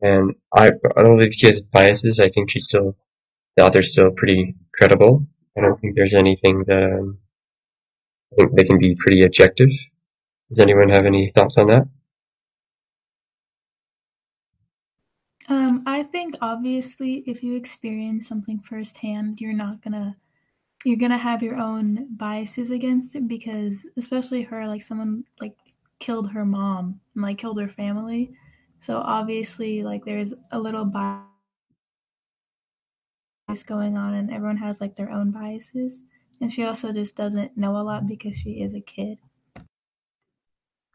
and 0.00 0.34
I, 0.54 0.70
although 0.96 1.28
she 1.30 1.46
has 1.46 1.68
biases, 1.68 2.20
I 2.20 2.28
think 2.28 2.50
she's 2.50 2.66
still 2.66 2.96
the 3.58 3.64
author's 3.64 3.90
still 3.90 4.12
pretty 4.12 4.54
credible. 4.72 5.26
I 5.56 5.62
don't 5.62 5.80
think 5.80 5.96
there's 5.96 6.14
anything 6.14 6.62
that 6.68 6.80
um, 6.80 7.18
I 8.32 8.36
think 8.36 8.56
they 8.56 8.62
can 8.62 8.78
be 8.78 8.94
pretty 8.96 9.24
objective. 9.24 9.70
Does 10.48 10.60
anyone 10.60 10.90
have 10.90 11.04
any 11.04 11.32
thoughts 11.32 11.58
on 11.58 11.66
that? 11.66 11.88
Um, 15.48 15.82
I 15.86 16.04
think 16.04 16.36
obviously 16.40 17.24
if 17.26 17.42
you 17.42 17.56
experience 17.56 18.28
something 18.28 18.60
firsthand, 18.60 19.40
you're 19.40 19.52
not 19.52 19.82
gonna 19.82 20.14
you're 20.84 20.96
gonna 20.96 21.18
have 21.18 21.42
your 21.42 21.56
own 21.56 22.06
biases 22.16 22.70
against 22.70 23.16
it 23.16 23.26
because 23.26 23.84
especially 23.96 24.42
her, 24.42 24.68
like 24.68 24.84
someone 24.84 25.24
like 25.40 25.56
killed 25.98 26.30
her 26.30 26.44
mom 26.44 27.00
and 27.14 27.24
like 27.24 27.38
killed 27.38 27.60
her 27.60 27.68
family. 27.68 28.30
So 28.78 28.98
obviously 28.98 29.82
like 29.82 30.04
there's 30.04 30.32
a 30.52 30.58
little 30.60 30.84
bias 30.84 31.27
going 33.66 33.96
on 33.96 34.14
and 34.14 34.30
everyone 34.30 34.58
has 34.58 34.80
like 34.80 34.96
their 34.96 35.10
own 35.10 35.30
biases. 35.30 36.02
And 36.40 36.52
she 36.52 36.64
also 36.64 36.92
just 36.92 37.16
doesn't 37.16 37.56
know 37.56 37.76
a 37.76 37.82
lot 37.82 38.06
because 38.06 38.36
she 38.36 38.60
is 38.60 38.74
a 38.74 38.80
kid. 38.80 39.18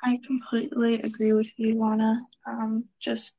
I 0.01 0.19
completely 0.25 1.01
agree 1.01 1.33
with 1.33 1.51
you, 1.57 1.79
Lana. 1.79 2.19
Um, 2.45 2.85
just 2.99 3.35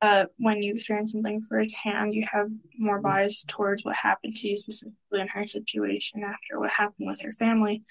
uh, 0.00 0.24
when 0.38 0.62
you 0.62 0.74
experience 0.74 1.12
something 1.12 1.42
firsthand, 1.48 2.14
you 2.14 2.26
have 2.30 2.48
more 2.76 3.00
bias 3.00 3.44
towards 3.46 3.84
what 3.84 3.94
happened 3.94 4.34
to 4.36 4.48
you, 4.48 4.56
specifically 4.56 5.20
in 5.20 5.28
her 5.28 5.46
situation 5.46 6.24
after 6.24 6.58
what 6.58 6.70
happened 6.70 7.06
with 7.06 7.20
her 7.20 7.32
family. 7.32 7.84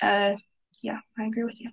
Uh, 0.00 0.36
yeah, 0.82 0.98
I 1.18 1.24
agree 1.24 1.44
with 1.44 1.60
you. 1.60 1.70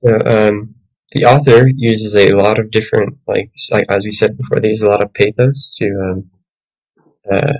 So 0.00 0.14
um, 0.14 0.76
the 1.10 1.24
author 1.24 1.64
uses 1.74 2.14
a 2.14 2.30
lot 2.32 2.60
of 2.60 2.70
different, 2.70 3.18
like, 3.26 3.50
like 3.72 3.86
as 3.88 4.04
we 4.04 4.12
said 4.12 4.36
before, 4.36 4.60
they 4.60 4.68
use 4.68 4.82
a 4.82 4.88
lot 4.88 5.02
of 5.02 5.12
pathos 5.12 5.74
to 5.78 5.86
um, 5.86 6.30
uh, 7.28 7.54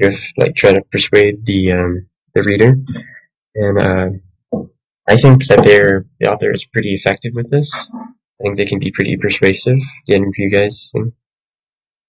just 0.00 0.32
like 0.36 0.56
try 0.56 0.72
to 0.72 0.82
persuade 0.90 1.46
the 1.46 1.70
um, 1.70 2.08
the 2.34 2.42
reader, 2.42 2.74
and 3.54 3.78
uh, 3.78 4.58
I 5.06 5.16
think 5.16 5.46
that 5.46 5.62
they're 5.62 6.06
the 6.18 6.32
author 6.32 6.50
is 6.50 6.64
pretty 6.64 6.94
effective 6.94 7.32
with 7.36 7.48
this. 7.48 7.90
I 7.94 8.42
think 8.42 8.56
they 8.56 8.66
can 8.66 8.80
be 8.80 8.90
pretty 8.90 9.16
persuasive. 9.16 9.78
Do 10.06 10.14
any 10.14 10.26
of 10.26 10.34
you 10.36 10.50
guys 10.50 10.90
think, 10.92 11.14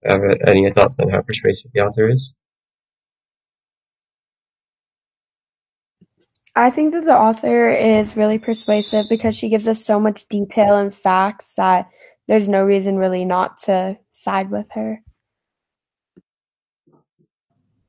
have 0.03 0.21
any 0.47 0.71
thoughts 0.71 0.97
on 0.97 1.09
how 1.09 1.21
persuasive 1.21 1.69
the 1.73 1.81
author 1.81 2.09
is? 2.09 2.33
I 6.55 6.69
think 6.69 6.93
that 6.93 7.05
the 7.05 7.17
author 7.17 7.69
is 7.69 8.15
really 8.15 8.37
persuasive 8.37 9.05
because 9.09 9.35
she 9.35 9.49
gives 9.49 9.67
us 9.67 9.83
so 9.83 9.99
much 9.99 10.27
detail 10.27 10.77
and 10.77 10.93
facts 10.93 11.53
that 11.55 11.89
there's 12.27 12.47
no 12.47 12.63
reason 12.63 12.97
really 12.97 13.25
not 13.25 13.57
to 13.59 13.97
side 14.11 14.51
with 14.51 14.69
her. 14.73 15.01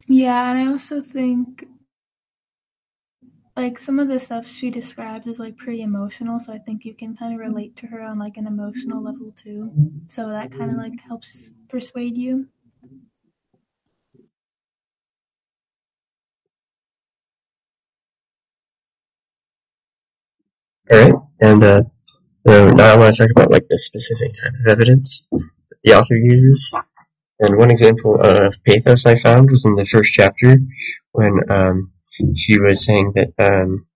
Yeah, 0.06 0.50
and 0.50 0.58
I 0.58 0.72
also 0.72 1.02
think 1.02 1.66
like 3.56 3.78
some 3.78 3.98
of 3.98 4.08
the 4.08 4.18
stuff 4.18 4.48
she 4.48 4.70
describes 4.70 5.26
is 5.26 5.38
like 5.38 5.56
pretty 5.56 5.82
emotional, 5.82 6.40
so 6.40 6.52
I 6.52 6.58
think 6.58 6.84
you 6.84 6.94
can 6.94 7.16
kind 7.16 7.34
of 7.34 7.40
relate 7.40 7.76
to 7.76 7.86
her 7.86 8.00
on 8.00 8.18
like 8.18 8.36
an 8.36 8.46
emotional 8.46 9.02
level 9.02 9.32
too. 9.32 9.72
So 10.08 10.28
that 10.28 10.50
kind 10.50 10.70
of 10.70 10.76
like 10.76 11.00
helps 11.00 11.52
persuade 11.68 12.16
you. 12.16 12.48
All 20.92 20.98
right, 20.98 21.14
and 21.40 21.62
uh, 21.62 21.82
so 22.46 22.70
now 22.70 22.92
I 22.92 22.96
want 22.98 23.14
to 23.14 23.22
talk 23.22 23.30
about 23.34 23.50
like 23.50 23.66
the 23.70 23.78
specific 23.78 24.32
type 24.34 24.52
of 24.52 24.70
evidence 24.70 25.26
the 25.82 25.94
author 25.94 26.16
uses. 26.16 26.74
And 27.40 27.56
one 27.56 27.70
example 27.70 28.20
of 28.20 28.62
pathos 28.64 29.06
I 29.06 29.14
found 29.16 29.50
was 29.50 29.64
in 29.64 29.76
the 29.76 29.86
first 29.86 30.12
chapter 30.12 30.58
when 31.12 31.40
um, 31.50 31.92
she 32.36 32.58
was 32.60 32.84
saying 32.84 33.12
that, 33.14 33.28
um, 33.38 33.86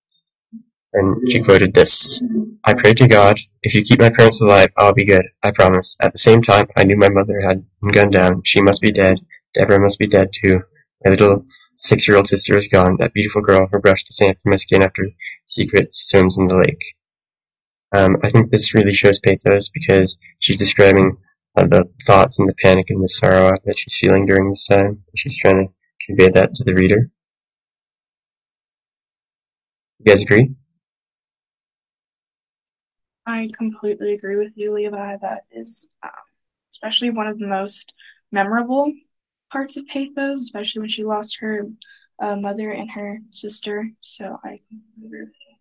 and 0.95 1.31
she 1.31 1.43
quoted 1.43 1.75
this 1.75 2.23
I 2.65 2.73
pray 2.75 2.95
to 2.95 3.07
God, 3.07 3.39
if 3.63 3.75
you 3.75 3.83
keep 3.83 4.01
my 4.01 4.11
parents 4.11 4.41
alive, 4.41 4.69
I'll 4.77 4.95
be 4.95 5.05
good, 5.05 5.27
I 5.43 5.51
promise. 5.51 5.95
At 6.01 6.13
the 6.13 6.19
same 6.19 6.43
time, 6.43 6.69
I 6.75 6.85
knew 6.85 6.97
my 6.97 7.11
mother 7.11 7.41
had 7.47 7.67
been 7.83 7.93
gunned 7.93 8.13
down. 8.13 8.43
She 8.45 8.63
must 8.63 8.81
be 8.81 8.93
dead. 8.93 9.19
Deborah 9.55 9.81
must 9.81 9.99
be 9.99 10.07
dead 10.07 10.31
too. 10.33 10.63
My 11.05 11.13
little 11.13 11.45
six 11.77 12.09
year 12.09 12.17
old 12.17 12.27
sister 12.27 12.57
is 12.57 12.69
gone. 12.69 12.97
That 12.99 13.15
beautiful 13.15 13.43
girl, 13.43 13.69
who 13.71 13.79
brushed 13.79 14.09
the 14.09 14.13
sand 14.13 14.37
from 14.39 14.51
my 14.51 14.57
skin 14.57 14.83
after 14.83 15.09
secret 15.47 15.93
swims 15.93 16.39
in 16.39 16.49
the 16.49 16.57
lake. 16.57 16.83
Um, 17.95 18.17
I 18.23 18.31
think 18.31 18.51
this 18.51 18.75
really 18.75 18.93
shows 18.93 19.21
pathos 19.21 19.71
because 19.71 20.19
she's 20.41 20.59
describing 20.59 21.17
uh, 21.57 21.67
the 21.67 21.89
thoughts 22.07 22.39
and 22.39 22.49
the 22.49 22.55
panic 22.63 22.87
and 22.89 23.03
the 23.03 23.09
sorrow 23.09 23.53
that 23.65 23.79
she's 23.79 23.97
feeling 23.99 24.27
during 24.27 24.51
this 24.51 24.67
time. 24.67 25.05
She's 25.17 25.39
trying 25.39 25.67
to 25.67 25.73
convey 26.05 26.29
that 26.31 26.55
to 26.55 26.65
the 26.65 26.75
reader. 26.75 27.11
You 29.99 30.05
guys 30.05 30.23
agree? 30.23 30.55
I 33.27 33.49
completely 33.57 34.15
agree 34.15 34.37
with 34.37 34.57
you, 34.57 34.73
Levi. 34.73 35.17
That 35.19 35.45
is 35.51 35.89
um, 36.03 36.11
especially 36.73 37.11
one 37.11 37.27
of 37.27 37.39
the 37.39 37.47
most 37.47 37.93
memorable 38.33 38.93
parts 39.51 39.77
of 39.77 39.87
Pathos, 39.87 40.43
especially 40.43 40.81
when 40.81 40.89
she 40.89 41.05
lost 41.05 41.39
her 41.41 41.67
uh, 42.21 42.37
mother 42.37 42.71
and 42.71 42.91
her 42.91 43.21
sister. 43.31 43.91
So 44.01 44.39
I 44.45 44.61
completely 44.69 45.07
agree 45.07 45.21
with 45.21 45.35
you. 45.49 45.57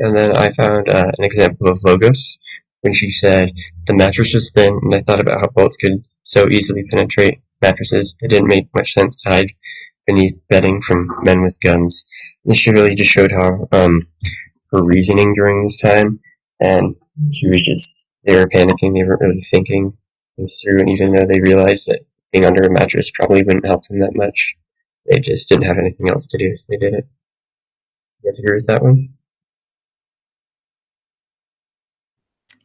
And 0.00 0.16
then 0.16 0.36
I 0.36 0.50
found 0.50 0.88
uh, 0.88 1.10
an 1.18 1.24
example 1.24 1.68
of 1.68 1.82
Logos 1.84 2.38
when 2.82 2.94
she 2.94 3.10
said, 3.10 3.50
The 3.86 3.94
mattress 3.94 4.34
was 4.34 4.50
thin, 4.54 4.78
and 4.82 4.94
I 4.94 5.00
thought 5.00 5.20
about 5.20 5.40
how 5.40 5.48
bullets 5.48 5.76
could 5.76 6.04
so 6.22 6.48
easily 6.48 6.84
penetrate 6.90 7.40
mattresses. 7.60 8.16
It 8.20 8.28
didn't 8.28 8.48
make 8.48 8.68
much 8.74 8.92
sense 8.92 9.16
to 9.22 9.28
hide 9.28 9.52
beneath 10.06 10.40
bedding 10.48 10.80
from 10.80 11.08
men 11.22 11.42
with 11.42 11.60
guns. 11.60 12.06
This 12.44 12.66
really 12.66 12.94
just 12.94 13.10
showed 13.10 13.32
how 13.32 13.68
um, 13.72 14.06
her 14.70 14.82
reasoning 14.82 15.34
during 15.34 15.62
this 15.62 15.80
time, 15.80 16.20
and 16.60 16.96
she 17.32 17.48
was 17.48 17.64
just, 17.64 18.04
they 18.24 18.36
were 18.36 18.48
panicking, 18.48 18.94
they 18.94 19.04
weren't 19.04 19.20
really 19.20 19.46
thinking 19.50 19.96
things 20.36 20.60
through, 20.62 20.80
and 20.80 20.90
even 20.90 21.12
though 21.12 21.26
they 21.26 21.40
realized 21.40 21.86
that 21.86 22.04
being 22.32 22.44
under 22.44 22.62
a 22.62 22.70
mattress 22.70 23.10
probably 23.14 23.42
wouldn't 23.42 23.66
help 23.66 23.86
them 23.86 24.00
that 24.00 24.14
much, 24.14 24.54
they 25.10 25.20
just 25.20 25.48
didn't 25.48 25.66
have 25.66 25.78
anything 25.78 26.08
else 26.08 26.26
to 26.26 26.38
do, 26.38 26.56
so 26.56 26.66
they 26.70 26.76
did 26.76 26.94
it. 26.94 27.06
You 28.22 28.30
guys 28.30 28.38
agree 28.38 28.56
with 28.56 28.66
that 28.66 28.82
one? 28.82 29.08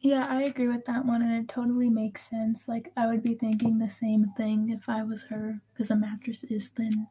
Yeah, 0.00 0.26
I 0.28 0.42
agree 0.42 0.66
with 0.66 0.84
that 0.86 1.04
one, 1.04 1.22
and 1.22 1.32
it 1.32 1.48
totally 1.48 1.88
makes 1.88 2.28
sense. 2.28 2.62
Like, 2.66 2.90
I 2.96 3.06
would 3.06 3.22
be 3.22 3.34
thinking 3.34 3.78
the 3.78 3.88
same 3.88 4.32
thing 4.36 4.70
if 4.70 4.88
I 4.88 5.04
was 5.04 5.22
her, 5.30 5.60
because 5.72 5.90
a 5.92 5.96
mattress 5.96 6.42
is 6.44 6.68
thin. 6.70 7.06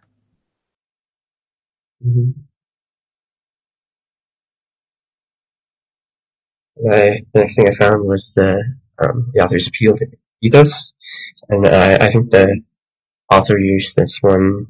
Mm-hmm. 2.06 2.51
I, 6.89 7.22
the 7.34 7.41
next 7.41 7.56
thing 7.56 7.70
I 7.70 7.74
found 7.74 8.06
was 8.06 8.34
the 8.34 8.63
um, 9.02 9.32
the 9.34 9.41
author's 9.41 9.67
appeal 9.67 9.96
to 9.98 10.08
ethos, 10.41 10.94
and 11.50 11.67
I, 11.67 11.96
I 11.96 12.12
think 12.12 12.30
the 12.30 12.62
author 13.32 13.58
used 13.58 13.96
this 13.96 14.20
one 14.22 14.67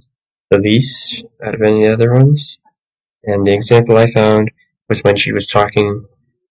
the 0.50 0.58
least 0.60 1.24
out 1.44 1.56
of 1.56 1.62
any 1.62 1.88
other 1.88 2.14
ones. 2.14 2.60
And 3.24 3.46
the 3.46 3.54
example 3.54 3.98
I 3.98 4.08
found 4.08 4.52
was 4.90 5.02
when 5.02 5.16
she 5.16 5.32
was 5.32 5.48
talking 5.48 6.06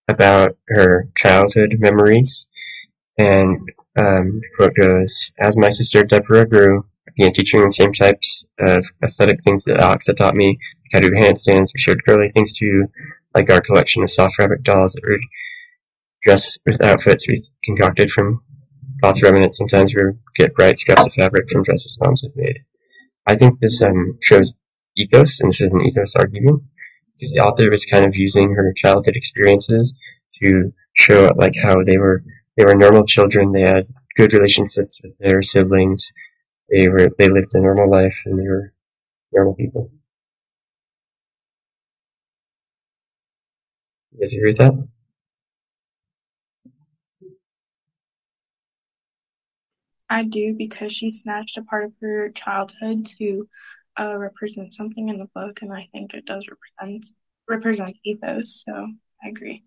about 0.09 0.57
her 0.69 1.09
childhood 1.17 1.77
memories, 1.79 2.49
and 3.19 3.59
um, 3.97 4.41
the 4.41 4.49
quote 4.57 4.75
goes, 4.75 5.33
"As 5.39 5.57
my 5.57 5.71
sister 5.71 6.05
Deborah 6.05 6.49
grew, 6.49 6.87
I 7.07 7.13
began 7.17 7.33
teaching 7.33 7.63
the 7.63 7.73
same 7.73 7.93
types 7.93 8.45
of 8.59 8.87
athletic 9.03 9.43
things 9.43 9.65
that 9.65 9.81
Alex 9.81 10.07
had 10.07 10.17
taught 10.17 10.35
me. 10.35 10.59
Like 10.85 10.93
how 10.93 11.01
to 11.01 11.11
do 11.11 11.17
handstands. 11.17 11.73
We 11.75 11.81
showed 11.81 12.05
girly 12.07 12.31
things 12.31 12.53
too, 12.53 12.87
like 13.35 13.51
our 13.51 13.61
collection 13.61 14.03
of 14.03 14.11
soft 14.11 14.37
fabric 14.37 14.63
dolls 14.63 14.95
that 14.95 15.03
were 15.03 15.19
dressed 16.23 16.61
with 16.67 16.83
outfits 16.83 17.29
we 17.29 17.49
concocted 17.65 18.11
from 18.11 18.43
cloth 19.01 19.23
remnants. 19.23 19.59
Sometimes 19.59 19.95
we 19.95 20.03
get 20.37 20.55
bright 20.55 20.79
scraps 20.79 21.07
of 21.07 21.13
fabric 21.13 21.51
from 21.51 21.63
dresses 21.63 21.99
moms 22.01 22.23
have 22.23 22.37
made. 22.37 22.61
I 23.27 23.37
think 23.37 23.59
this 23.59 23.81
um, 23.83 24.19
shows 24.23 24.53
ethos, 24.97 25.41
and 25.41 25.51
this 25.51 25.61
is 25.61 25.73
an 25.73 25.83
ethos 25.83 26.17
argument, 26.17 26.63
because 27.15 27.33
the 27.33 27.41
author 27.41 27.71
was 27.71 27.87
kind 27.87 28.05
of 28.05 28.17
using 28.17 28.55
her 28.55 28.73
childhood 28.77 29.17
experiences 29.17 29.95
to 30.43 30.73
show 30.95 31.33
like 31.37 31.55
how 31.63 31.83
they 31.85 31.99
were 31.99 32.23
they 32.57 32.65
were 32.65 32.75
normal 32.75 33.07
children. 33.07 33.53
They 33.53 33.63
had 33.63 33.87
good 34.17 34.33
relationships 34.33 35.01
with 35.03 35.17
their 35.19 35.43
siblings. 35.43 36.13
They 36.71 36.89
were 36.89 37.11
they 37.17 37.29
lived 37.29 37.55
a 37.55 37.61
normal 37.61 37.91
life, 37.91 38.23
and 38.27 38.39
they 38.39 38.47
were 38.47 38.73
normal 39.33 39.55
people. 39.55 39.91
You 44.13 44.21
guys 44.21 44.35
agree 44.35 44.51
with 44.51 44.59
that? 44.59 44.75
I 50.11 50.25
do 50.25 50.55
because 50.59 50.93
she 50.93 51.13
snatched 51.13 51.57
a 51.57 51.63
part 51.63 51.85
of 51.85 51.93
her 52.03 52.31
childhood 52.31 53.07
to 53.19 53.49
uh, 53.99 54.17
represent 54.17 54.73
something 54.73 55.09
in 55.09 55.19
the 55.19 55.29
book, 55.35 55.63
and 55.63 55.73
I 55.73 55.89
think 55.93 56.15
it 56.15 56.27
does 56.27 56.47
represent 56.49 57.07
represent 57.49 57.97
ethos. 58.05 58.65
So 58.67 58.89
I 59.25 59.29
agree. 59.29 59.65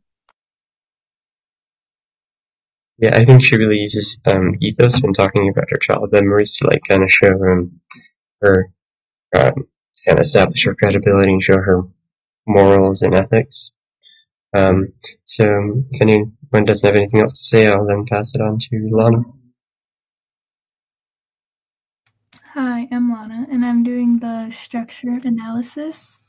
Yeah, 2.97 3.15
I 3.15 3.25
think 3.25 3.43
she 3.43 3.57
really 3.57 3.77
uses 3.77 4.17
um, 4.25 4.57
ethos 4.61 5.01
when 5.01 5.13
talking 5.13 5.49
about 5.49 5.69
her 5.69 5.77
childhood 5.77 6.11
memories 6.13 6.55
to 6.57 6.67
like 6.67 6.81
kind 6.87 7.03
of 7.03 7.09
show 7.09 7.31
um, 7.31 7.79
her 8.41 8.71
um, 9.35 9.53
kind 10.05 10.19
of 10.19 10.19
establish 10.19 10.65
her 10.65 10.75
credibility 10.75 11.31
and 11.31 11.41
show 11.41 11.57
her 11.57 11.83
morals 12.45 13.01
and 13.01 13.15
ethics. 13.15 13.71
Um, 14.53 14.93
so 15.23 15.83
if 15.89 16.01
anyone 16.01 16.65
doesn't 16.65 16.85
have 16.85 16.95
anything 16.95 17.21
else 17.21 17.33
to 17.33 17.43
say, 17.43 17.67
I'll 17.67 17.87
then 17.87 18.05
pass 18.05 18.35
it 18.35 18.41
on 18.41 18.59
to 18.59 18.89
Lana. 18.91 19.23
Hi, 22.53 22.87
I'm 22.91 23.11
Lana, 23.11 23.47
the 24.19 24.51
structure 24.51 25.19
analysis. 25.23 26.19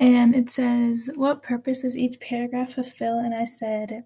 And 0.00 0.34
it 0.34 0.50
says, 0.50 1.10
What 1.14 1.42
purpose 1.42 1.82
does 1.82 1.98
each 1.98 2.20
paragraph 2.20 2.74
fulfill? 2.74 3.18
And 3.18 3.34
I 3.34 3.44
said, 3.44 4.04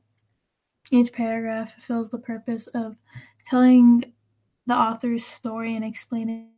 Each 0.90 1.12
paragraph 1.12 1.74
fulfills 1.74 2.10
the 2.10 2.18
purpose 2.18 2.66
of 2.68 2.96
telling 3.46 4.12
the 4.66 4.74
author's 4.74 5.24
story 5.24 5.74
and 5.74 5.84
explaining 5.84 6.50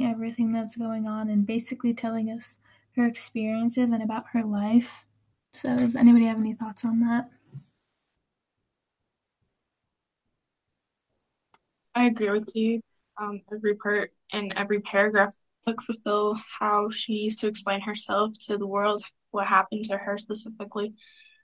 everything 0.00 0.52
that's 0.52 0.76
going 0.76 1.06
on 1.06 1.30
and 1.30 1.46
basically 1.46 1.94
telling 1.94 2.30
us 2.30 2.58
her 2.96 3.06
experiences 3.06 3.90
and 3.90 4.02
about 4.02 4.26
her 4.32 4.42
life. 4.42 5.04
So, 5.52 5.76
does 5.76 5.96
anybody 5.96 6.26
have 6.26 6.38
any 6.38 6.54
thoughts 6.54 6.84
on 6.84 7.00
that? 7.00 7.30
I 11.94 12.06
agree 12.06 12.30
with 12.30 12.54
you. 12.54 12.82
Um, 13.18 13.40
every 13.52 13.74
part 13.76 14.12
and 14.32 14.52
every 14.56 14.80
paragraph 14.80 15.34
book 15.64 15.82
fulfill 15.82 16.38
how 16.60 16.90
she 16.90 17.14
needs 17.14 17.36
to 17.36 17.48
explain 17.48 17.80
herself 17.80 18.32
to 18.46 18.58
the 18.58 18.66
world, 18.66 19.02
what 19.30 19.46
happened 19.46 19.84
to 19.86 19.96
her 19.96 20.18
specifically. 20.18 20.94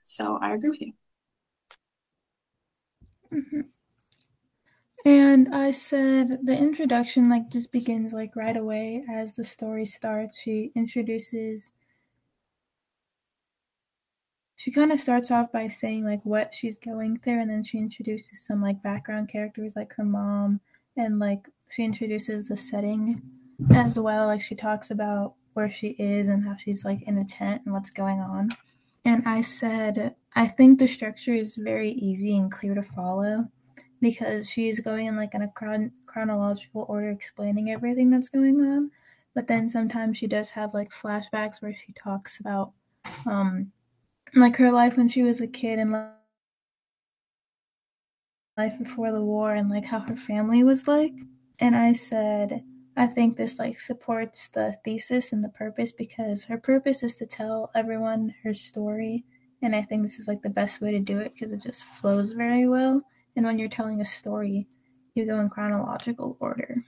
So 0.03 0.37
I 0.41 0.53
agree 0.53 0.69
with 0.69 0.81
you. 0.81 0.93
Mm-hmm. 3.33 3.61
And 5.05 5.53
I 5.53 5.71
said 5.71 6.45
the 6.45 6.57
introduction 6.57 7.29
like 7.29 7.49
just 7.49 7.71
begins 7.71 8.13
like 8.13 8.35
right 8.35 8.55
away 8.55 9.03
as 9.11 9.33
the 9.33 9.43
story 9.43 9.85
starts. 9.85 10.39
She 10.39 10.71
introduces 10.75 11.73
she 14.55 14.71
kind 14.71 14.93
of 14.93 14.99
starts 15.01 15.29
off 15.29 15.51
by 15.51 15.67
saying 15.67 16.05
like 16.05 16.21
what 16.23 16.53
she's 16.53 16.77
going 16.77 17.19
through 17.19 17.41
and 17.41 17.49
then 17.49 17.63
she 17.63 17.77
introduces 17.77 18.45
some 18.45 18.61
like 18.61 18.81
background 18.81 19.27
characters 19.27 19.75
like 19.75 19.93
her 19.95 20.05
mom 20.05 20.61
and 20.95 21.19
like 21.19 21.49
she 21.75 21.83
introduces 21.83 22.47
the 22.47 22.57
setting 22.57 23.21
as 23.71 23.97
well 23.97 24.27
like 24.27 24.41
she 24.41 24.55
talks 24.55 24.91
about 24.91 25.35
where 25.53 25.69
she 25.69 25.89
is 25.99 26.29
and 26.29 26.43
how 26.43 26.55
she's 26.55 26.83
like 26.83 27.01
in 27.03 27.19
a 27.19 27.25
tent 27.25 27.61
and 27.65 27.73
what's 27.73 27.91
going 27.91 28.19
on. 28.19 28.49
And 29.05 29.23
i 29.25 29.41
said 29.41 30.15
i 30.35 30.47
think 30.47 30.79
the 30.79 30.87
structure 30.87 31.33
is 31.33 31.55
very 31.55 31.91
easy 31.91 32.37
and 32.37 32.51
clear 32.51 32.73
to 32.73 32.83
follow 32.83 33.47
because 34.01 34.49
she's 34.49 34.79
going 34.79 35.07
in 35.07 35.15
like 35.15 35.33
in 35.33 35.43
a 35.43 35.47
chron- 35.49 35.91
chronological 36.05 36.85
order 36.89 37.09
explaining 37.09 37.71
everything 37.71 38.09
that's 38.09 38.29
going 38.29 38.59
on. 38.61 38.91
But 39.33 39.47
then 39.47 39.69
sometimes 39.69 40.17
she 40.17 40.27
does 40.27 40.49
have 40.49 40.73
like 40.73 40.91
flashbacks 40.91 41.61
where 41.61 41.73
she 41.73 41.93
talks 41.93 42.39
about 42.39 42.73
um 43.25 43.71
like 44.35 44.57
her 44.57 44.71
life 44.71 44.97
when 44.97 45.07
she 45.07 45.23
was 45.23 45.41
a 45.41 45.47
kid 45.47 45.79
and 45.79 45.91
like 45.91 46.09
life 48.57 48.77
before 48.77 49.11
the 49.11 49.23
war 49.23 49.55
and 49.55 49.69
like 49.69 49.85
how 49.85 49.99
her 49.99 50.15
family 50.15 50.63
was 50.63 50.87
like 50.87 51.13
and 51.59 51.75
i 51.75 51.93
said 51.93 52.63
i 52.97 53.07
think 53.07 53.35
this 53.35 53.59
like 53.59 53.79
supports 53.79 54.47
the 54.49 54.75
thesis 54.83 55.33
and 55.33 55.43
the 55.43 55.49
purpose 55.49 55.93
because 55.93 56.43
her 56.43 56.57
purpose 56.57 57.03
is 57.03 57.15
to 57.15 57.25
tell 57.25 57.71
everyone 57.75 58.33
her 58.43 58.53
story. 58.53 59.23
And 59.61 59.75
i 59.75 59.81
think 59.81 60.01
this 60.01 60.19
is 60.19 60.27
like 60.27 60.41
the 60.41 60.49
best 60.49 60.81
way 60.81 60.91
to 60.91 60.99
do 60.99 61.19
it 61.19 61.33
because 61.33 61.53
it 61.53 61.61
just 61.61 61.83
flows 61.83 62.33
very 62.33 62.67
well. 62.67 63.01
And 63.35 63.45
when 63.45 63.57
you're 63.57 63.69
telling 63.69 64.01
a 64.01 64.05
story 64.05 64.67
you 65.15 65.25
go 65.25 65.39
in 65.39 65.49
chronological 65.49 66.37
order. 66.39 66.83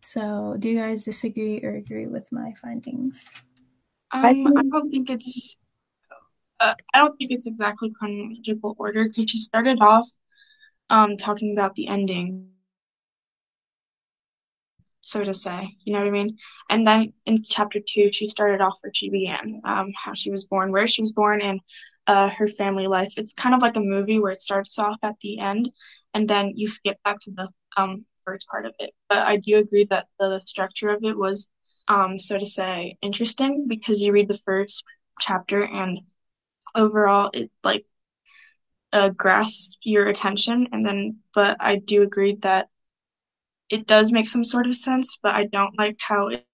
So 0.00 0.56
do 0.58 0.68
you 0.68 0.78
guys 0.78 1.04
disagree 1.04 1.62
or 1.62 1.76
agree 1.76 2.06
with 2.06 2.30
my 2.30 2.52
findings? 2.60 3.28
Um, 4.10 4.46
I 4.56 4.62
don't 4.62 4.90
think 4.90 5.10
it's 5.10 5.56
uh, 6.60 6.74
I 6.94 6.98
don't 6.98 7.16
think 7.16 7.32
it's 7.32 7.46
exactly 7.46 7.90
chronological 7.90 8.76
order 8.78 9.04
because 9.08 9.30
she 9.30 9.40
started 9.40 9.78
off 9.80 10.06
um, 10.90 11.16
talking 11.16 11.52
about 11.52 11.74
the 11.74 11.88
ending, 11.88 12.51
so 15.02 15.24
to 15.24 15.34
say. 15.34 15.76
You 15.84 15.92
know 15.94 16.00
what 16.00 16.08
I 16.08 16.12
mean? 16.12 16.38
And 16.70 16.86
then 16.86 17.14
in 17.26 17.42
chapter 17.42 17.80
two, 17.80 18.10
she 18.12 18.28
started 18.28 18.62
off 18.62 18.76
where 18.82 18.94
she 18.94 19.10
began, 19.10 19.60
um, 19.64 19.92
how 19.96 20.14
she 20.14 20.30
was 20.30 20.44
born, 20.46 20.72
where 20.72 20.88
she 20.88 21.02
was 21.02 21.12
born, 21.12 21.42
and 21.42 21.60
uh, 22.08 22.30
her 22.30 22.48
family 22.48 22.88
life. 22.88 23.14
It's 23.16 23.34
kind 23.34 23.54
of 23.54 23.62
like 23.62 23.76
a 23.76 23.80
movie 23.80 24.20
where 24.20 24.32
it 24.32 24.40
starts 24.40 24.78
off 24.78 24.98
at 25.02 25.16
the 25.22 25.38
end, 25.40 25.70
and 26.14 26.28
then 26.28 26.52
you 26.56 26.68
skip 26.68 26.98
back 27.04 27.20
to 27.22 27.32
the 27.32 27.50
um, 27.76 28.06
first 28.24 28.48
part 28.48 28.66
of 28.66 28.74
it. 28.80 28.92
But 29.08 29.18
I 29.20 29.36
do 29.36 29.58
agree 29.58 29.86
that 29.90 30.08
the 30.18 30.40
structure 30.46 30.88
of 30.90 31.04
it 31.04 31.16
was, 31.18 31.48
um, 31.88 32.18
so 32.18 32.38
to 32.38 32.46
say, 32.46 32.96
interesting 33.02 33.66
because 33.68 34.00
you 34.00 34.12
read 34.12 34.28
the 34.28 34.38
first 34.38 34.84
chapter 35.20 35.62
and 35.62 36.00
overall 36.74 37.30
it 37.34 37.50
like 37.64 37.84
uh, 38.92 39.10
grasp 39.10 39.78
your 39.82 40.08
attention 40.08 40.68
and 40.72 40.84
then 40.84 41.16
but 41.34 41.56
i 41.60 41.76
do 41.76 42.02
agree 42.02 42.36
that 42.42 42.68
it 43.72 43.86
does 43.86 44.12
make 44.12 44.28
some 44.28 44.44
sort 44.44 44.66
of 44.66 44.76
sense 44.76 45.18
but 45.22 45.34
i 45.34 45.44
don't 45.44 45.76
like 45.78 45.96
how 45.98 46.28
it 46.28 46.44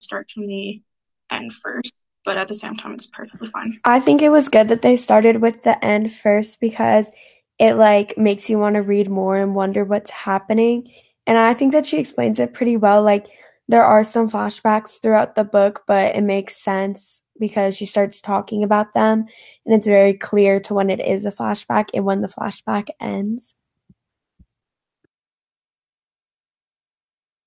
starts 0.00 0.32
from 0.32 0.46
the 0.46 0.82
end 1.30 1.52
first 1.52 1.94
but 2.24 2.36
at 2.36 2.46
the 2.46 2.54
same 2.54 2.76
time 2.76 2.92
it's 2.92 3.06
perfectly 3.06 3.48
fine 3.48 3.72
i 3.84 3.98
think 3.98 4.20
it 4.20 4.28
was 4.28 4.48
good 4.48 4.68
that 4.68 4.82
they 4.82 4.96
started 4.96 5.40
with 5.40 5.62
the 5.62 5.82
end 5.84 6.12
first 6.12 6.60
because 6.60 7.10
it 7.58 7.74
like 7.74 8.16
makes 8.18 8.50
you 8.50 8.58
want 8.58 8.74
to 8.74 8.82
read 8.82 9.08
more 9.08 9.36
and 9.36 9.54
wonder 9.54 9.84
what's 9.84 10.10
happening 10.10 10.86
and 11.26 11.38
i 11.38 11.54
think 11.54 11.72
that 11.72 11.86
she 11.86 11.98
explains 11.98 12.38
it 12.38 12.52
pretty 12.52 12.76
well 12.76 13.02
like 13.02 13.28
there 13.68 13.84
are 13.84 14.04
some 14.04 14.28
flashbacks 14.28 15.00
throughout 15.00 15.34
the 15.34 15.44
book 15.44 15.82
but 15.86 16.14
it 16.14 16.22
makes 16.22 16.56
sense 16.56 17.22
because 17.38 17.76
she 17.76 17.86
starts 17.86 18.20
talking 18.20 18.62
about 18.62 18.92
them 18.94 19.24
and 19.64 19.74
it's 19.74 19.86
very 19.86 20.14
clear 20.14 20.60
to 20.60 20.74
when 20.74 20.90
it 20.90 21.00
is 21.00 21.24
a 21.24 21.30
flashback 21.30 21.88
and 21.94 22.04
when 22.04 22.20
the 22.20 22.28
flashback 22.28 22.88
ends. 23.00 23.54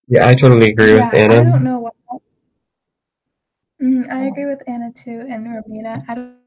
Yeah, 0.08 0.28
I 0.28 0.36
totally 0.36 0.72
agree 0.72 0.96
yeah, 0.96 1.10
with 1.10 1.20
Anna. 1.20 1.34
I 1.34 1.44
don't 1.44 1.64
know 1.64 1.80
what. 1.80 1.94
Mm, 3.82 4.10
I 4.12 4.26
agree 4.26 4.46
with 4.46 4.62
Anna 4.68 4.92
too 4.94 5.26
and 5.30 5.48
Romina. 5.48 6.04
I 6.08 6.16
don't 6.16 6.38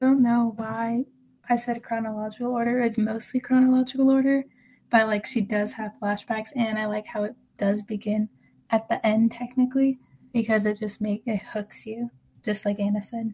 don't 0.00 0.22
know 0.22 0.52
why 0.56 1.04
I 1.48 1.56
said 1.56 1.82
chronological 1.82 2.52
order. 2.52 2.80
It's 2.80 2.98
mostly 2.98 3.40
chronological 3.40 4.10
order, 4.10 4.44
but 4.90 5.06
like 5.06 5.24
she 5.24 5.40
does 5.40 5.72
have 5.72 5.92
flashbacks, 6.02 6.50
and 6.54 6.78
I 6.78 6.86
like 6.86 7.06
how 7.06 7.22
it 7.24 7.34
does 7.56 7.82
begin 7.82 8.28
at 8.70 8.88
the 8.88 9.04
end 9.06 9.32
technically 9.32 9.98
because 10.32 10.66
it 10.66 10.78
just 10.78 11.00
make 11.00 11.22
it 11.26 11.40
hooks 11.40 11.86
you, 11.86 12.10
just 12.44 12.64
like 12.64 12.80
Anna 12.80 13.02
said. 13.02 13.32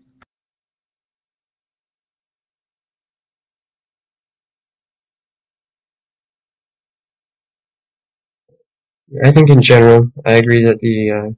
I 9.25 9.33
think 9.33 9.51
in 9.51 9.61
general, 9.61 10.11
I 10.25 10.35
agree 10.35 10.65
that 10.65 10.79
the 10.79 11.11
uh, 11.11 11.31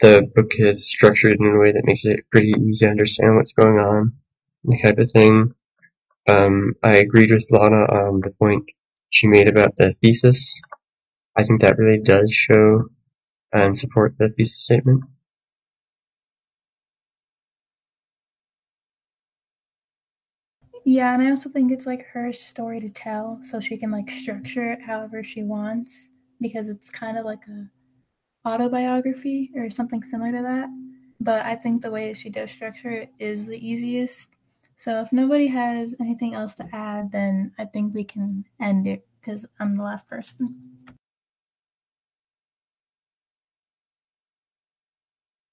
the 0.00 0.30
book 0.34 0.52
is 0.58 0.88
structured 0.88 1.36
in 1.40 1.46
a 1.46 1.58
way 1.58 1.72
that 1.72 1.84
makes 1.84 2.04
it 2.04 2.20
pretty 2.30 2.54
easy 2.60 2.86
to 2.86 2.90
understand 2.90 3.36
what's 3.36 3.52
going 3.52 3.78
on, 3.78 4.12
the 4.64 4.78
type 4.82 4.98
of 4.98 5.10
thing. 5.10 5.54
Um, 6.28 6.74
I 6.82 6.96
agreed 6.96 7.32
with 7.32 7.48
Lana 7.50 7.84
on 7.84 8.20
the 8.22 8.30
point 8.30 8.64
she 9.10 9.26
made 9.26 9.48
about 9.48 9.76
the 9.76 9.92
thesis. 10.02 10.60
I 11.36 11.44
think 11.44 11.60
that 11.60 11.78
really 11.78 12.00
does 12.00 12.32
show 12.32 12.84
and 13.52 13.76
support 13.76 14.14
the 14.18 14.28
thesis 14.28 14.64
statement. 14.64 15.04
Yeah, 20.84 21.14
and 21.14 21.22
I 21.22 21.30
also 21.30 21.48
think 21.48 21.72
it's 21.72 21.86
like 21.86 22.06
her 22.12 22.32
story 22.32 22.80
to 22.80 22.90
tell, 22.90 23.40
so 23.50 23.58
she 23.58 23.78
can 23.78 23.90
like 23.90 24.10
structure 24.10 24.72
it 24.72 24.82
however 24.82 25.24
she 25.24 25.42
wants 25.42 26.08
because 26.40 26.68
it's 26.68 26.90
kind 26.90 27.18
of 27.18 27.24
like 27.24 27.46
a 27.48 27.68
autobiography 28.46 29.50
or 29.54 29.70
something 29.70 30.02
similar 30.02 30.32
to 30.32 30.42
that. 30.42 30.68
But 31.20 31.46
I 31.46 31.54
think 31.56 31.82
the 31.82 31.90
way 31.90 32.12
she 32.12 32.28
does 32.28 32.50
structure 32.50 32.90
it 32.90 33.10
is 33.18 33.46
the 33.46 33.66
easiest. 33.66 34.28
So 34.76 35.00
if 35.00 35.12
nobody 35.12 35.46
has 35.46 35.94
anything 36.00 36.34
else 36.34 36.54
to 36.56 36.68
add, 36.72 37.12
then 37.12 37.52
I 37.58 37.64
think 37.64 37.94
we 37.94 38.04
can 38.04 38.44
end 38.60 38.86
it 38.86 39.06
because 39.20 39.46
I'm 39.60 39.76
the 39.76 39.84
last 39.84 40.08
person. 40.08 40.56